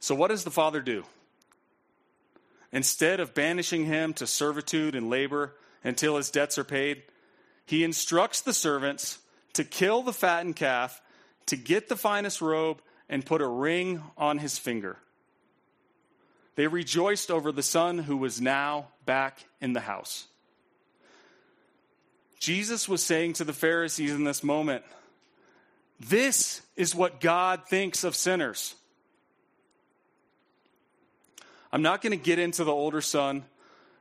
So, 0.00 0.16
what 0.16 0.28
does 0.28 0.42
the 0.42 0.50
father 0.50 0.80
do? 0.80 1.04
Instead 2.74 3.20
of 3.20 3.34
banishing 3.34 3.84
him 3.84 4.12
to 4.12 4.26
servitude 4.26 4.96
and 4.96 5.08
labor 5.08 5.54
until 5.84 6.16
his 6.16 6.28
debts 6.28 6.58
are 6.58 6.64
paid, 6.64 7.04
he 7.64 7.84
instructs 7.84 8.40
the 8.40 8.52
servants 8.52 9.20
to 9.52 9.62
kill 9.62 10.02
the 10.02 10.12
fattened 10.12 10.56
calf, 10.56 11.00
to 11.46 11.56
get 11.56 11.88
the 11.88 11.96
finest 11.96 12.40
robe, 12.40 12.82
and 13.08 13.24
put 13.24 13.40
a 13.40 13.46
ring 13.46 14.02
on 14.18 14.38
his 14.38 14.58
finger. 14.58 14.96
They 16.56 16.66
rejoiced 16.66 17.30
over 17.30 17.52
the 17.52 17.62
son 17.62 17.98
who 17.98 18.16
was 18.16 18.40
now 18.40 18.88
back 19.06 19.44
in 19.60 19.72
the 19.72 19.80
house. 19.80 20.26
Jesus 22.40 22.88
was 22.88 23.04
saying 23.04 23.34
to 23.34 23.44
the 23.44 23.52
Pharisees 23.52 24.10
in 24.10 24.24
this 24.24 24.42
moment, 24.42 24.84
This 26.00 26.60
is 26.74 26.92
what 26.92 27.20
God 27.20 27.68
thinks 27.68 28.02
of 28.02 28.16
sinners. 28.16 28.74
I'm 31.74 31.82
not 31.82 32.02
going 32.02 32.12
to 32.12 32.24
get 32.24 32.38
into 32.38 32.62
the 32.62 32.70
older 32.70 33.00
son, 33.00 33.42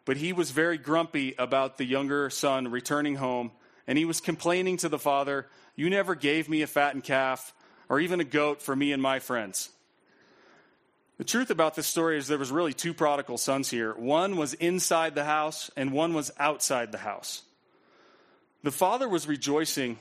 but 0.05 0.15
he 0.15 0.31
was 0.31 0.51
very 0.51 0.77
grumpy 0.77 1.33
about 1.39 1.79
the 1.79 1.85
younger 1.85 2.29
son 2.29 2.67
returning 2.67 3.15
home, 3.15 3.49
and 3.87 3.97
he 3.97 4.05
was 4.05 4.21
complaining 4.21 4.77
to 4.77 4.89
the 4.89 4.99
father, 4.99 5.47
You 5.75 5.89
never 5.89 6.13
gave 6.13 6.47
me 6.47 6.61
a 6.61 6.67
fattened 6.67 7.03
calf 7.03 7.51
or 7.89 7.99
even 7.99 8.19
a 8.19 8.25
goat 8.25 8.61
for 8.61 8.75
me 8.75 8.91
and 8.91 9.01
my 9.01 9.17
friends. 9.17 9.69
The 11.17 11.23
truth 11.23 11.49
about 11.49 11.73
this 11.73 11.87
story 11.87 12.19
is 12.19 12.27
there 12.27 12.37
was 12.37 12.51
really 12.51 12.73
two 12.73 12.93
prodigal 12.93 13.39
sons 13.39 13.71
here. 13.71 13.91
One 13.95 14.37
was 14.37 14.53
inside 14.53 15.15
the 15.15 15.25
house 15.25 15.71
and 15.75 15.91
one 15.91 16.13
was 16.13 16.29
outside 16.37 16.91
the 16.91 16.99
house. 16.99 17.41
The 18.61 18.71
father 18.71 19.09
was 19.09 19.27
rejoicing 19.27 19.97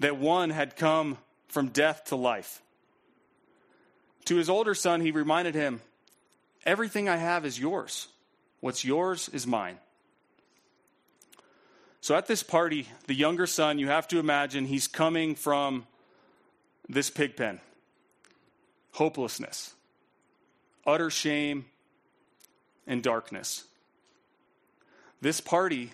that 0.00 0.18
one 0.18 0.50
had 0.50 0.76
come 0.76 1.16
from 1.48 1.68
death 1.68 2.04
to 2.08 2.16
life. 2.16 2.60
To 4.26 4.36
his 4.36 4.50
older 4.50 4.74
son, 4.74 5.00
he 5.00 5.12
reminded 5.12 5.54
him, 5.54 5.80
Everything 6.66 7.08
I 7.08 7.16
have 7.16 7.46
is 7.46 7.58
yours. 7.58 8.08
What's 8.60 8.84
yours 8.84 9.30
is 9.32 9.46
mine. 9.46 9.78
So 12.00 12.16
at 12.16 12.26
this 12.26 12.42
party, 12.42 12.88
the 13.06 13.14
younger 13.14 13.46
son, 13.46 13.78
you 13.78 13.88
have 13.88 14.08
to 14.08 14.18
imagine 14.18 14.66
he's 14.66 14.88
coming 14.88 15.36
from 15.36 15.86
this 16.88 17.08
pig 17.10 17.36
pen 17.36 17.60
hopelessness, 18.92 19.74
utter 20.86 21.10
shame, 21.10 21.66
and 22.86 23.02
darkness. 23.02 23.64
This 25.20 25.40
party, 25.40 25.92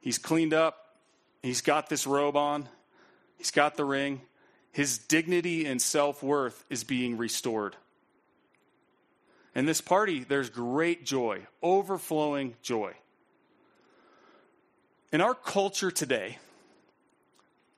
he's 0.00 0.16
cleaned 0.16 0.54
up, 0.54 0.94
he's 1.42 1.60
got 1.60 1.88
this 1.88 2.06
robe 2.06 2.36
on, 2.36 2.68
he's 3.36 3.50
got 3.50 3.76
the 3.76 3.84
ring, 3.84 4.22
his 4.72 4.98
dignity 4.98 5.66
and 5.66 5.82
self 5.82 6.22
worth 6.22 6.64
is 6.70 6.84
being 6.84 7.16
restored. 7.16 7.76
In 9.54 9.66
this 9.66 9.80
party, 9.80 10.24
there's 10.24 10.50
great 10.50 11.04
joy, 11.04 11.46
overflowing 11.62 12.54
joy. 12.62 12.94
In 15.10 15.20
our 15.20 15.34
culture 15.34 15.90
today, 15.90 16.38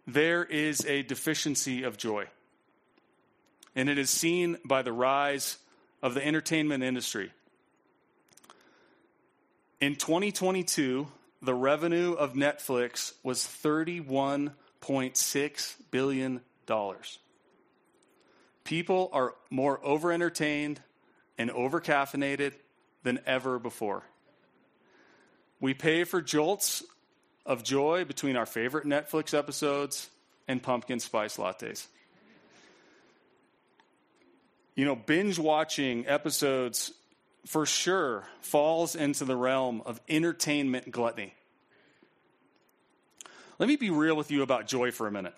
there 0.07 0.45
is 0.45 0.85
a 0.87 1.03
deficiency 1.03 1.83
of 1.85 1.97
joy. 1.97 2.27
And 3.77 3.89
it 3.89 3.99
is 3.99 4.11
seen 4.11 4.59
by 4.65 4.83
the 4.83 4.93
rise 4.93 5.59
of 6.03 6.15
the 6.15 6.27
entertainment 6.27 6.83
industry. 6.83 7.31
In 9.81 9.95
2022, 9.95 11.07
the 11.41 11.55
revenue 11.55 12.13
of 12.13 12.35
Netflix 12.35 13.13
was 13.23 13.45
$31.6 13.45 15.75
billion. 15.91 16.41
People 18.65 19.09
are 19.13 19.35
more 19.49 19.81
over 19.85 20.11
entertained 20.13 20.81
and 21.41 21.51
over 21.53 21.81
caffeinated 21.81 22.53
than 23.03 23.19
ever 23.25 23.59
before. 23.59 24.03
We 25.59 25.73
pay 25.73 26.05
for 26.05 26.21
jolts 26.21 26.85
of 27.47 27.65
joy 27.65 28.05
between 28.05 28.37
our 28.37 28.45
favorite 28.45 28.85
Netflix 28.85 29.33
episodes 29.33 30.11
and 30.47 30.63
pumpkin 30.63 31.01
spice 31.01 31.39
lattes. 31.39 31.87
You 34.75 34.85
know, 34.85 34.95
binge 34.95 35.39
watching 35.39 36.07
episodes 36.07 36.93
for 37.47 37.65
sure 37.65 38.25
falls 38.43 38.95
into 38.95 39.25
the 39.25 39.35
realm 39.35 39.81
of 39.87 39.99
entertainment 40.11 40.91
gluttony. 40.91 41.33
Let 43.59 43.67
me 43.67 43.77
be 43.77 43.89
real 43.89 44.15
with 44.15 44.31
you 44.31 44.43
about 44.43 44.67
joy 44.67 44.91
for 44.91 45.07
a 45.07 45.11
minute. 45.11 45.35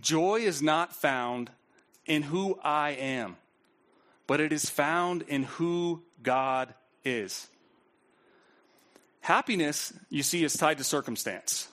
Joy 0.00 0.36
is 0.36 0.62
not 0.62 0.96
found 0.96 1.50
in 2.06 2.22
who 2.22 2.58
I 2.64 2.92
am 2.92 3.36
but 4.26 4.40
it 4.40 4.52
is 4.52 4.68
found 4.68 5.22
in 5.22 5.44
who 5.44 6.02
God 6.22 6.74
is. 7.04 7.48
Happiness, 9.20 9.92
you 10.10 10.22
see, 10.22 10.44
is 10.44 10.54
tied 10.54 10.78
to 10.78 10.84
circumstance. 10.84 11.68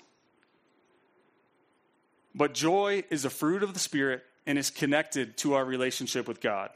But 2.34 2.54
joy 2.54 3.04
is 3.10 3.26
a 3.26 3.30
fruit 3.30 3.64
of 3.64 3.74
the 3.74 3.80
Spirit 3.80 4.24
and 4.46 4.58
is 4.58 4.70
connected 4.70 5.38
to 5.38 5.54
our 5.54 5.66
relationship 5.66 6.28
with 6.28 6.42
God. 6.42 6.70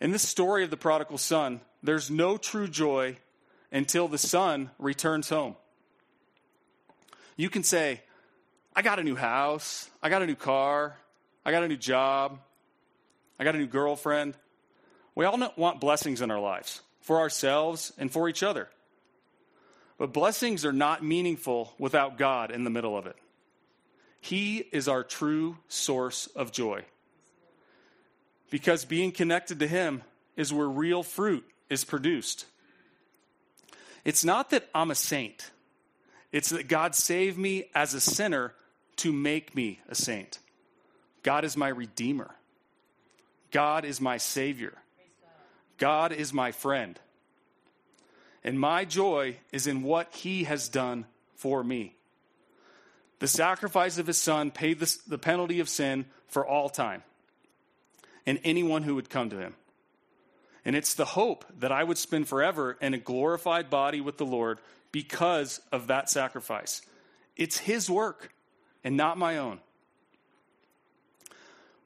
In 0.00 0.12
this 0.12 0.26
story 0.26 0.64
of 0.64 0.70
the 0.70 0.76
prodigal 0.76 1.18
son, 1.18 1.60
there's 1.82 2.10
no 2.10 2.36
true 2.36 2.68
joy 2.68 3.18
until 3.72 4.08
the 4.08 4.18
son 4.18 4.70
returns 4.78 5.28
home. 5.28 5.56
You 7.36 7.48
can 7.48 7.62
say, 7.62 8.02
I 8.74 8.82
got 8.82 8.98
a 8.98 9.02
new 9.02 9.16
house, 9.16 9.88
I 10.02 10.10
got 10.10 10.22
a 10.22 10.26
new 10.26 10.34
car, 10.34 10.96
I 11.44 11.50
got 11.50 11.62
a 11.62 11.68
new 11.68 11.76
job, 11.76 12.38
I 13.38 13.44
got 13.44 13.54
a 13.54 13.58
new 13.58 13.66
girlfriend. 13.66 14.34
We 15.14 15.24
all 15.24 15.52
want 15.56 15.80
blessings 15.80 16.20
in 16.20 16.30
our 16.30 16.40
lives 16.40 16.80
for 17.00 17.18
ourselves 17.18 17.92
and 17.98 18.10
for 18.10 18.28
each 18.28 18.42
other. 18.42 18.68
But 19.98 20.12
blessings 20.12 20.64
are 20.64 20.72
not 20.72 21.04
meaningful 21.04 21.74
without 21.78 22.16
God 22.16 22.50
in 22.50 22.64
the 22.64 22.70
middle 22.70 22.96
of 22.96 23.06
it. 23.06 23.16
He 24.20 24.58
is 24.58 24.88
our 24.88 25.02
true 25.02 25.58
source 25.68 26.26
of 26.28 26.52
joy. 26.52 26.84
Because 28.50 28.84
being 28.84 29.12
connected 29.12 29.60
to 29.60 29.66
Him 29.66 30.02
is 30.36 30.52
where 30.52 30.68
real 30.68 31.02
fruit 31.02 31.44
is 31.68 31.84
produced. 31.84 32.46
It's 34.04 34.24
not 34.24 34.50
that 34.50 34.68
I'm 34.74 34.90
a 34.90 34.94
saint, 34.94 35.50
it's 36.32 36.50
that 36.50 36.68
God 36.68 36.94
saved 36.94 37.36
me 37.38 37.66
as 37.74 37.92
a 37.92 38.00
sinner 38.00 38.54
to 38.96 39.12
make 39.12 39.54
me 39.54 39.80
a 39.88 39.94
saint. 39.94 40.38
God 41.22 41.44
is 41.44 41.56
my 41.56 41.68
Redeemer, 41.68 42.30
God 43.50 43.84
is 43.84 44.00
my 44.00 44.16
Savior. 44.16 44.74
God 45.80 46.12
is 46.12 46.32
my 46.32 46.52
friend. 46.52 47.00
And 48.44 48.60
my 48.60 48.84
joy 48.84 49.38
is 49.50 49.66
in 49.66 49.82
what 49.82 50.14
he 50.14 50.44
has 50.44 50.68
done 50.68 51.06
for 51.34 51.64
me. 51.64 51.96
The 53.18 53.26
sacrifice 53.26 53.98
of 53.98 54.06
his 54.06 54.16
son 54.16 54.50
paid 54.50 54.78
the, 54.78 54.96
the 55.08 55.18
penalty 55.18 55.58
of 55.58 55.68
sin 55.68 56.04
for 56.28 56.46
all 56.46 56.68
time 56.68 57.02
and 58.26 58.38
anyone 58.44 58.82
who 58.82 58.94
would 58.94 59.10
come 59.10 59.30
to 59.30 59.38
him. 59.38 59.54
And 60.64 60.76
it's 60.76 60.94
the 60.94 61.04
hope 61.06 61.44
that 61.58 61.72
I 61.72 61.82
would 61.82 61.98
spend 61.98 62.28
forever 62.28 62.76
in 62.80 62.94
a 62.94 62.98
glorified 62.98 63.70
body 63.70 64.00
with 64.00 64.18
the 64.18 64.26
Lord 64.26 64.58
because 64.92 65.60
of 65.72 65.86
that 65.86 66.10
sacrifice. 66.10 66.82
It's 67.36 67.58
his 67.58 67.88
work 67.88 68.32
and 68.84 68.96
not 68.96 69.16
my 69.16 69.38
own. 69.38 69.60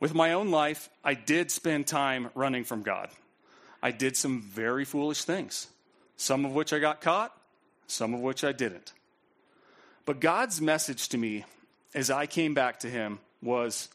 With 0.00 0.14
my 0.14 0.32
own 0.32 0.50
life, 0.50 0.90
I 1.04 1.14
did 1.14 1.50
spend 1.52 1.86
time 1.86 2.30
running 2.34 2.64
from 2.64 2.82
God. 2.82 3.08
I 3.84 3.90
did 3.90 4.16
some 4.16 4.40
very 4.40 4.86
foolish 4.86 5.24
things, 5.24 5.68
some 6.16 6.46
of 6.46 6.52
which 6.52 6.72
I 6.72 6.78
got 6.78 7.02
caught, 7.02 7.36
some 7.86 8.14
of 8.14 8.20
which 8.20 8.42
I 8.42 8.52
didn't. 8.52 8.94
But 10.06 10.20
God's 10.20 10.58
message 10.58 11.10
to 11.10 11.18
me 11.18 11.44
as 11.94 12.10
I 12.10 12.24
came 12.24 12.54
back 12.54 12.80
to 12.80 12.88
Him 12.88 13.18
was 13.42 13.90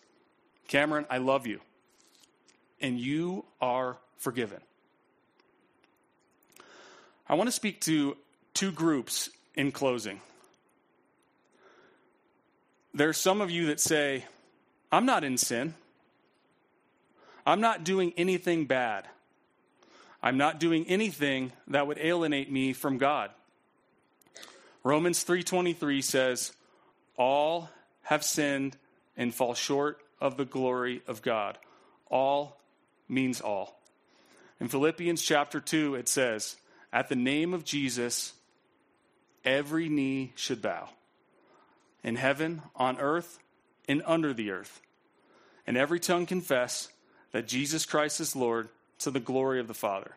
Camron, 0.67 1.08
I 1.10 1.17
love 1.17 1.47
you, 1.47 1.60
and 2.80 2.99
you 2.99 3.45
are 3.60 3.97
forgiven. 4.17 4.60
I 7.28 7.34
want 7.34 7.47
to 7.47 7.52
speak 7.52 7.82
to 7.82 8.15
two 8.54 8.71
groups 8.71 9.32
in 9.56 9.71
closing. 9.71 10.21
There 12.93 13.10
are 13.10 13.13
some 13.13 13.41
of 13.41 13.49
you 13.49 13.65
that 13.67 13.80
say, 13.80 14.25
I'm 14.91 15.08
not 15.08 15.23
in 15.23 15.39
sin. 15.39 15.73
I'm 17.43 17.60
not 17.60 17.84
doing 17.84 18.13
anything 18.17 18.65
bad. 18.65 19.08
I'm 20.22 20.38
not 20.38 20.60
doing 20.60 20.86
anything 20.88 21.54
that 21.68 21.88
would 21.88 21.98
alienate 21.98 22.52
me 22.52 22.74
from 22.74 22.98
God. 22.98 23.32
Romans 24.84 25.24
3:23 25.24 26.02
says, 26.02 26.54
"All 27.18 27.70
have 28.04 28.24
sinned 28.24 28.78
and 29.16 29.34
fall 29.34 29.54
short 29.54 30.06
of 30.20 30.38
the 30.38 30.46
glory 30.46 31.02
of 31.08 31.22
God." 31.22 31.58
All 32.08 32.60
means 33.08 33.42
all. 33.42 33.82
In 34.60 34.68
Philippians 34.68 35.22
chapter 35.22 35.62
2 35.62 35.96
it 35.96 36.10
says, 36.10 36.58
"At 36.92 37.08
the 37.08 37.16
name 37.16 37.54
of 37.54 37.64
Jesus 37.64 38.34
every 39.46 39.88
knee 39.88 40.34
should 40.36 40.62
bow, 40.62 40.90
in 42.04 42.18
heaven, 42.18 42.62
on 42.76 43.00
earth, 43.00 43.40
and 43.88 44.04
under 44.06 44.34
the 44.34 44.52
earth, 44.52 44.82
and 45.65 45.78
every 45.78 46.00
tongue 46.00 46.26
confess 46.26 46.90
that 47.32 47.48
Jesus 47.48 47.86
Christ 47.86 48.20
is 48.20 48.36
Lord 48.36 48.70
to 49.00 49.12
the 49.12 49.19
glory 49.19 49.60
of 49.60 49.67
the 49.67 49.73
Father. 49.73 50.12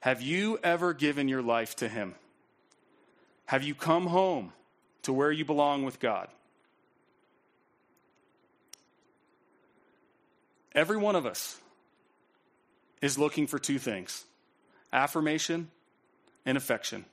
Have 0.00 0.22
you 0.22 0.58
ever 0.62 0.94
given 0.94 1.28
your 1.28 1.42
life 1.42 1.76
to 1.76 1.88
Him? 1.88 2.14
Have 3.46 3.62
you 3.62 3.74
come 3.74 4.06
home 4.06 4.52
to 5.02 5.12
where 5.12 5.30
you 5.32 5.44
belong 5.44 5.84
with 5.84 6.00
God? 6.00 6.28
Every 10.74 10.96
one 10.96 11.16
of 11.16 11.26
us 11.26 11.58
is 13.00 13.18
looking 13.18 13.46
for 13.46 13.58
two 13.58 13.78
things 13.78 14.24
affirmation 14.92 15.70
and 16.44 16.56
affection. 16.56 17.04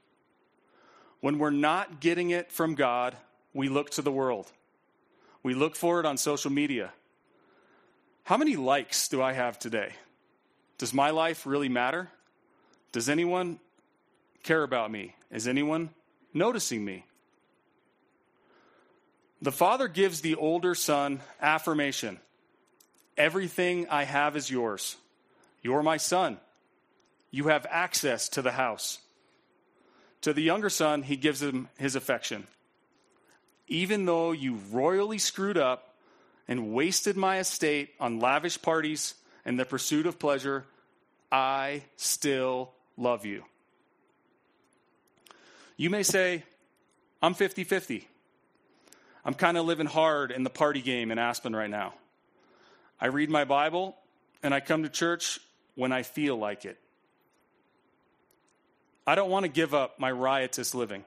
When 1.21 1.37
we're 1.37 1.49
not 1.49 1.99
getting 1.99 2.29
it 2.29 2.51
from 2.51 2.75
God, 2.75 3.15
we 3.53 3.69
look 3.69 3.89
to 3.91 4.01
the 4.01 4.11
world. 4.11 4.51
We 5.43 5.53
look 5.53 5.75
for 5.75 5.99
it 5.99 6.05
on 6.05 6.17
social 6.17 6.51
media. 6.51 6.91
How 8.23 8.37
many 8.37 8.55
likes 8.55 9.07
do 9.07 9.21
I 9.21 9.33
have 9.33 9.57
today? 9.59 9.93
Does 10.79 10.93
my 10.93 11.11
life 11.11 11.45
really 11.45 11.69
matter? 11.69 12.09
Does 12.91 13.09
anyone 13.09 13.59
care 14.41 14.63
about 14.63 14.89
me? 14.89 15.13
Is 15.29 15.47
anyone 15.47 15.91
noticing 16.33 16.83
me? 16.83 17.05
The 19.41 19.51
father 19.51 19.87
gives 19.87 20.21
the 20.21 20.35
older 20.35 20.73
son 20.73 21.21
affirmation 21.39 22.19
Everything 23.19 23.85
I 23.89 24.05
have 24.05 24.37
is 24.37 24.49
yours. 24.49 24.95
You're 25.61 25.83
my 25.83 25.97
son. 25.97 26.37
You 27.31 27.49
have 27.49 27.67
access 27.69 28.29
to 28.29 28.41
the 28.41 28.53
house. 28.53 28.99
To 30.21 30.31
the 30.31 30.41
younger 30.41 30.69
son, 30.69 31.03
he 31.03 31.17
gives 31.17 31.41
him 31.41 31.67
his 31.77 31.97
affection. 31.97 32.47
Even 33.67 34.05
though 34.05 34.31
you 34.31 34.57
royally 34.71 35.17
screwed 35.17 35.57
up 35.57 35.95
and 36.47 36.73
wasted 36.73 37.17
my 37.17 37.39
estate 37.39 37.89
on 37.99 38.21
lavish 38.21 38.61
parties 38.61 39.15
and 39.49 39.59
the 39.59 39.65
pursuit 39.65 40.05
of 40.05 40.19
pleasure, 40.19 40.63
I 41.31 41.81
still 41.95 42.69
love 42.97 43.25
you. 43.25 43.43
You 45.75 45.89
may 45.89 46.03
say, 46.03 46.43
I'm 47.19 47.33
50 47.33 47.63
50. 47.63 48.07
I'm 49.25 49.33
kind 49.33 49.57
of 49.57 49.65
living 49.65 49.87
hard 49.87 50.29
in 50.29 50.43
the 50.43 50.51
party 50.51 50.83
game 50.83 51.09
in 51.09 51.17
Aspen 51.17 51.55
right 51.55 51.69
now. 51.69 51.95
I 53.01 53.07
read 53.07 53.31
my 53.31 53.43
Bible 53.43 53.97
and 54.43 54.53
I 54.53 54.59
come 54.59 54.83
to 54.83 54.89
church 54.89 55.39
when 55.73 55.91
I 55.91 56.03
feel 56.03 56.37
like 56.37 56.63
it. 56.63 56.77
I 59.07 59.15
don't 59.15 59.31
want 59.31 59.45
to 59.45 59.51
give 59.51 59.73
up 59.73 59.99
my 59.99 60.11
riotous 60.11 60.75
living. 60.75 61.03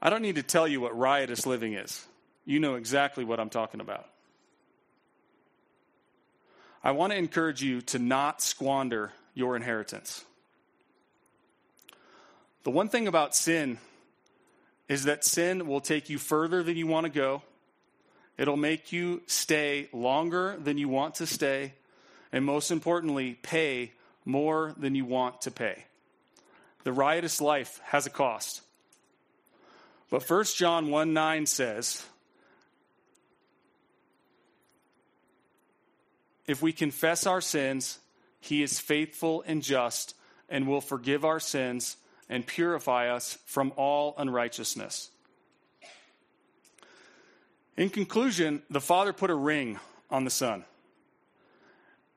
I 0.00 0.08
don't 0.08 0.22
need 0.22 0.36
to 0.36 0.42
tell 0.42 0.66
you 0.66 0.80
what 0.80 0.98
riotous 0.98 1.44
living 1.44 1.74
is. 1.74 2.06
You 2.46 2.58
know 2.58 2.76
exactly 2.76 3.22
what 3.22 3.38
I'm 3.38 3.50
talking 3.50 3.82
about. 3.82 4.06
I 6.82 6.92
want 6.92 7.12
to 7.12 7.18
encourage 7.18 7.62
you 7.62 7.82
to 7.82 7.98
not 7.98 8.40
squander 8.40 9.12
your 9.34 9.54
inheritance. 9.54 10.24
The 12.62 12.70
one 12.70 12.88
thing 12.88 13.06
about 13.06 13.34
sin 13.34 13.78
is 14.88 15.04
that 15.04 15.24
sin 15.24 15.66
will 15.66 15.80
take 15.80 16.08
you 16.08 16.18
further 16.18 16.62
than 16.62 16.76
you 16.76 16.86
want 16.86 17.04
to 17.04 17.12
go. 17.12 17.42
It'll 18.38 18.56
make 18.56 18.92
you 18.92 19.22
stay 19.26 19.88
longer 19.92 20.56
than 20.58 20.78
you 20.78 20.88
want 20.88 21.16
to 21.16 21.26
stay. 21.26 21.74
And 22.32 22.44
most 22.44 22.70
importantly, 22.70 23.34
pay 23.42 23.92
more 24.24 24.74
than 24.76 24.94
you 24.94 25.04
want 25.04 25.42
to 25.42 25.50
pay. 25.50 25.84
The 26.84 26.92
riotous 26.92 27.40
life 27.40 27.80
has 27.84 28.06
a 28.06 28.10
cost. 28.10 28.62
But 30.10 30.28
1 30.28 30.44
John 30.56 30.90
1 30.90 31.12
9 31.12 31.46
says, 31.46 32.04
If 36.50 36.60
we 36.60 36.72
confess 36.72 37.28
our 37.28 37.40
sins, 37.40 38.00
he 38.40 38.60
is 38.64 38.80
faithful 38.80 39.44
and 39.46 39.62
just 39.62 40.16
and 40.48 40.66
will 40.66 40.80
forgive 40.80 41.24
our 41.24 41.38
sins 41.38 41.96
and 42.28 42.44
purify 42.44 43.08
us 43.08 43.38
from 43.46 43.72
all 43.76 44.16
unrighteousness. 44.18 45.12
In 47.76 47.88
conclusion, 47.88 48.62
the 48.68 48.80
Father 48.80 49.12
put 49.12 49.30
a 49.30 49.34
ring 49.34 49.78
on 50.10 50.24
the 50.24 50.30
Son. 50.30 50.64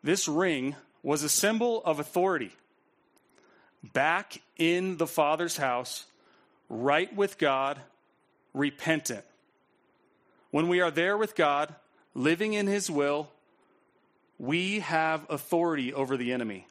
This 0.02 0.28
ring 0.28 0.76
was 1.04 1.22
a 1.22 1.30
symbol 1.30 1.84
of 1.86 2.00
authority. 2.00 2.54
Back 3.84 4.42
in 4.58 4.98
the 4.98 5.06
Father's 5.06 5.58
house, 5.58 6.06
right 6.70 7.16
with 7.16 7.38
God, 7.38 7.80
repentant. 8.52 9.26
When 10.50 10.70
we 10.70 10.82
are 10.82 10.90
there 10.90 11.20
with 11.20 11.36
God, 11.36 11.76
living 12.16 12.54
in 12.54 12.66
His 12.66 12.90
will, 12.90 13.30
we 14.38 14.80
have 14.80 15.26
authority 15.30 15.94
over 15.94 16.18
the 16.18 16.34
enemy. 16.34 16.68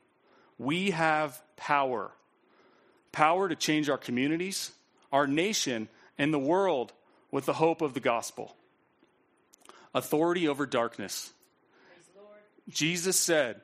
We 0.59 0.91
have 0.91 1.41
power 1.57 2.13
power 3.13 3.49
to 3.49 3.55
change 3.55 3.89
our 3.89 3.99
communities, 3.99 4.73
our 5.13 5.27
nation, 5.27 5.89
and 6.19 6.33
the 6.33 6.39
world 6.39 6.93
with 7.31 7.47
the 7.47 7.53
hope 7.53 7.83
of 7.83 7.95
the 7.95 8.01
gospel. 8.01 8.57
Authority 9.95 10.49
over 10.49 10.67
darkness. 10.67 11.33
Jesus 12.69 13.19
said 13.19 13.61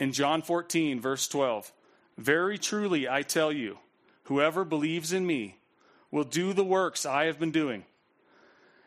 in 0.00 0.12
John 0.12 0.42
14, 0.42 1.00
verse 1.00 1.28
12, 1.28 1.70
Very 2.16 2.58
truly 2.58 3.08
I 3.08 3.22
tell 3.22 3.52
you, 3.52 3.78
whoever 4.24 4.64
believes 4.64 5.12
in 5.12 5.26
me 5.26 5.58
will 6.10 6.24
do 6.24 6.52
the 6.52 6.64
works 6.64 7.04
I 7.04 7.24
have 7.26 7.38
been 7.38 7.50
doing, 7.50 7.84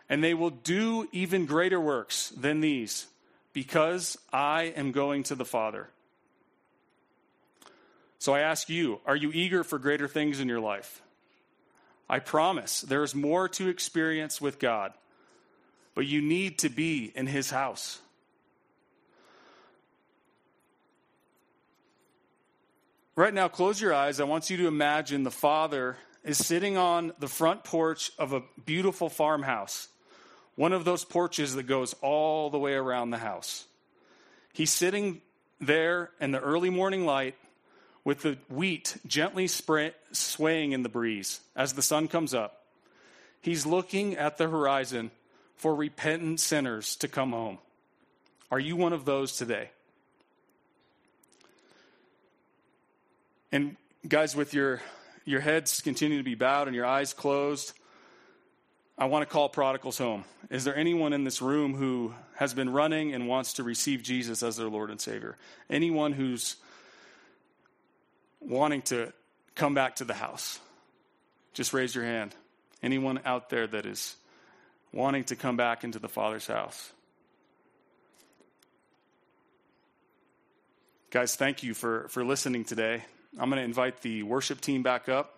and 0.09 0.23
they 0.23 0.33
will 0.33 0.49
do 0.49 1.07
even 1.11 1.45
greater 1.45 1.79
works 1.79 2.29
than 2.29 2.61
these 2.61 3.07
because 3.56 4.18
I 4.34 4.74
am 4.76 4.91
going 4.91 5.24
to 5.24 5.36
the 5.36 5.45
Father. 5.45 5.88
So 8.20 8.34
I 8.34 8.41
ask 8.41 8.70
you, 8.70 8.99
are 9.06 9.16
you 9.16 9.32
eager 9.34 9.64
for 9.64 9.80
greater 9.80 10.10
things 10.10 10.41
in 10.41 10.49
your 10.49 10.60
life? 10.60 11.01
I 12.10 12.20
promise 12.20 12.82
there 12.82 13.01
is 13.01 13.16
more 13.16 13.47
to 13.49 13.70
experience 13.70 14.41
with 14.41 14.60
God, 14.60 14.91
but 15.95 16.06
you 16.06 16.22
need 16.22 16.60
to 16.60 16.70
be 16.70 17.14
in 17.16 17.28
His 17.28 17.49
house. 17.49 17.99
Right 23.16 23.34
now, 23.34 23.47
close 23.47 23.80
your 23.80 23.93
eyes. 23.93 24.20
I 24.20 24.26
want 24.26 24.49
you 24.49 24.58
to 24.58 24.68
imagine 24.68 25.24
the 25.24 25.32
Father 25.32 25.95
is 26.26 26.38
sitting 26.38 26.76
on 26.76 27.14
the 27.20 27.30
front 27.30 27.64
porch 27.64 28.12
of 28.20 28.34
a 28.34 28.43
beautiful 28.66 29.08
farmhouse 29.08 29.88
one 30.56 30.74
of 30.74 30.86
those 30.86 31.03
porches 31.03 31.56
that 31.56 31.64
goes 31.64 31.93
all 32.01 32.49
the 32.49 32.58
way 32.60 32.74
around 32.74 33.10
the 33.10 33.18
house. 33.18 33.66
He's 34.53 34.72
sitting 34.72 35.22
there 35.60 36.12
in 36.20 36.32
the 36.32 36.39
early 36.39 36.70
morning 36.70 37.06
light 37.06 37.36
with 38.03 38.22
the 38.22 38.38
wheat 38.49 38.97
gently 39.06 39.47
spray, 39.47 39.91
swaying 40.12 40.72
in 40.72 40.84
the 40.84 40.89
breeze 40.89 41.41
as 41.56 41.74
the 41.74 41.82
sun 41.82 42.08
comes 42.08 42.34
up. 42.34 42.64
He's 43.41 43.66
looking 43.66 44.16
at 44.16 44.38
the 44.38 44.47
horizon 44.47 45.12
for 45.56 45.76
repentant 45.76 46.39
sinners 46.39 46.95
to 46.97 47.08
come 47.08 47.32
home. 47.32 47.58
Are 48.51 48.60
you 48.60 48.76
one 48.76 48.93
of 48.93 49.06
those 49.06 49.36
today? 49.36 49.70
And 53.51 53.76
guys, 54.08 54.36
with 54.36 54.53
your, 54.53 54.82
your 55.26 55.39
heads 55.39 55.82
continue 55.82 56.18
to 56.18 56.24
be 56.24 56.36
bowed 56.36 56.68
and 56.68 56.76
your 56.76 56.86
eyes 56.86 57.14
closed, 57.14 57.74
I 58.97 59.05
want 59.05 59.27
to 59.27 59.31
call 59.31 59.49
prodigals 59.49 59.97
home. 59.97 60.23
Is 60.49 60.63
there 60.63 60.75
anyone 60.75 61.11
in 61.11 61.25
this 61.25 61.41
room 61.41 61.75
who 61.75 62.13
has 62.35 62.53
been 62.53 62.69
running 62.69 63.13
and 63.13 63.27
wants 63.27 63.53
to 63.53 63.63
receive 63.63 64.01
Jesus 64.01 64.41
as 64.41 64.55
their 64.55 64.69
Lord 64.69 64.89
and 64.89 65.01
Savior? 65.01 65.35
Anyone 65.69 66.13
who's 66.13 66.55
wanting 68.39 68.81
to 68.83 69.11
come 69.53 69.73
back 69.73 69.97
to 69.97 70.05
the 70.05 70.13
house? 70.13 70.59
Just 71.53 71.73
raise 71.73 71.93
your 71.93 72.05
hand. 72.05 72.33
Anyone 72.81 73.19
out 73.25 73.49
there 73.49 73.67
that 73.67 73.85
is 73.85 74.15
wanting 74.93 75.25
to 75.25 75.35
come 75.35 75.57
back 75.57 75.83
into 75.83 75.99
the 75.99 76.09
Father's 76.09 76.47
house? 76.47 76.91
Guys, 81.09 81.35
thank 81.35 81.63
you 81.63 81.73
for, 81.73 82.07
for 82.09 82.23
listening 82.23 82.63
today. 82.63 83.03
I'm 83.37 83.49
going 83.49 83.59
to 83.59 83.65
invite 83.65 84.01
the 84.01 84.23
worship 84.23 84.61
team 84.61 84.83
back 84.83 85.09
up. 85.09 85.34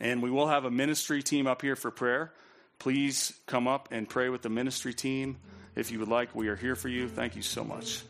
And 0.00 0.22
we 0.22 0.30
will 0.30 0.48
have 0.48 0.64
a 0.64 0.70
ministry 0.70 1.22
team 1.22 1.46
up 1.46 1.62
here 1.62 1.76
for 1.76 1.90
prayer. 1.90 2.32
Please 2.78 3.32
come 3.46 3.66
up 3.68 3.88
and 3.90 4.08
pray 4.08 4.28
with 4.28 4.42
the 4.42 4.50
ministry 4.50 4.92
team 4.94 5.38
if 5.76 5.90
you 5.90 5.98
would 6.00 6.08
like. 6.08 6.34
We 6.34 6.48
are 6.48 6.56
here 6.56 6.76
for 6.76 6.88
you. 6.88 7.08
Thank 7.08 7.36
you 7.36 7.42
so 7.42 7.64
much. 7.64 8.02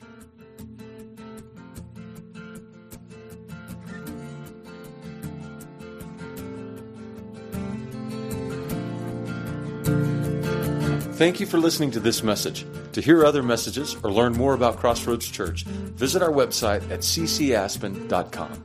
Thank 11.14 11.38
you 11.38 11.46
for 11.46 11.58
listening 11.58 11.92
to 11.92 12.00
this 12.00 12.24
message. 12.24 12.66
To 12.92 13.00
hear 13.00 13.24
other 13.24 13.42
messages 13.42 13.96
or 14.02 14.10
learn 14.10 14.32
more 14.32 14.52
about 14.52 14.78
Crossroads 14.78 15.30
Church, 15.30 15.62
visit 15.62 16.22
our 16.22 16.30
website 16.30 16.82
at 16.90 17.00
ccaspen.com. 17.00 18.64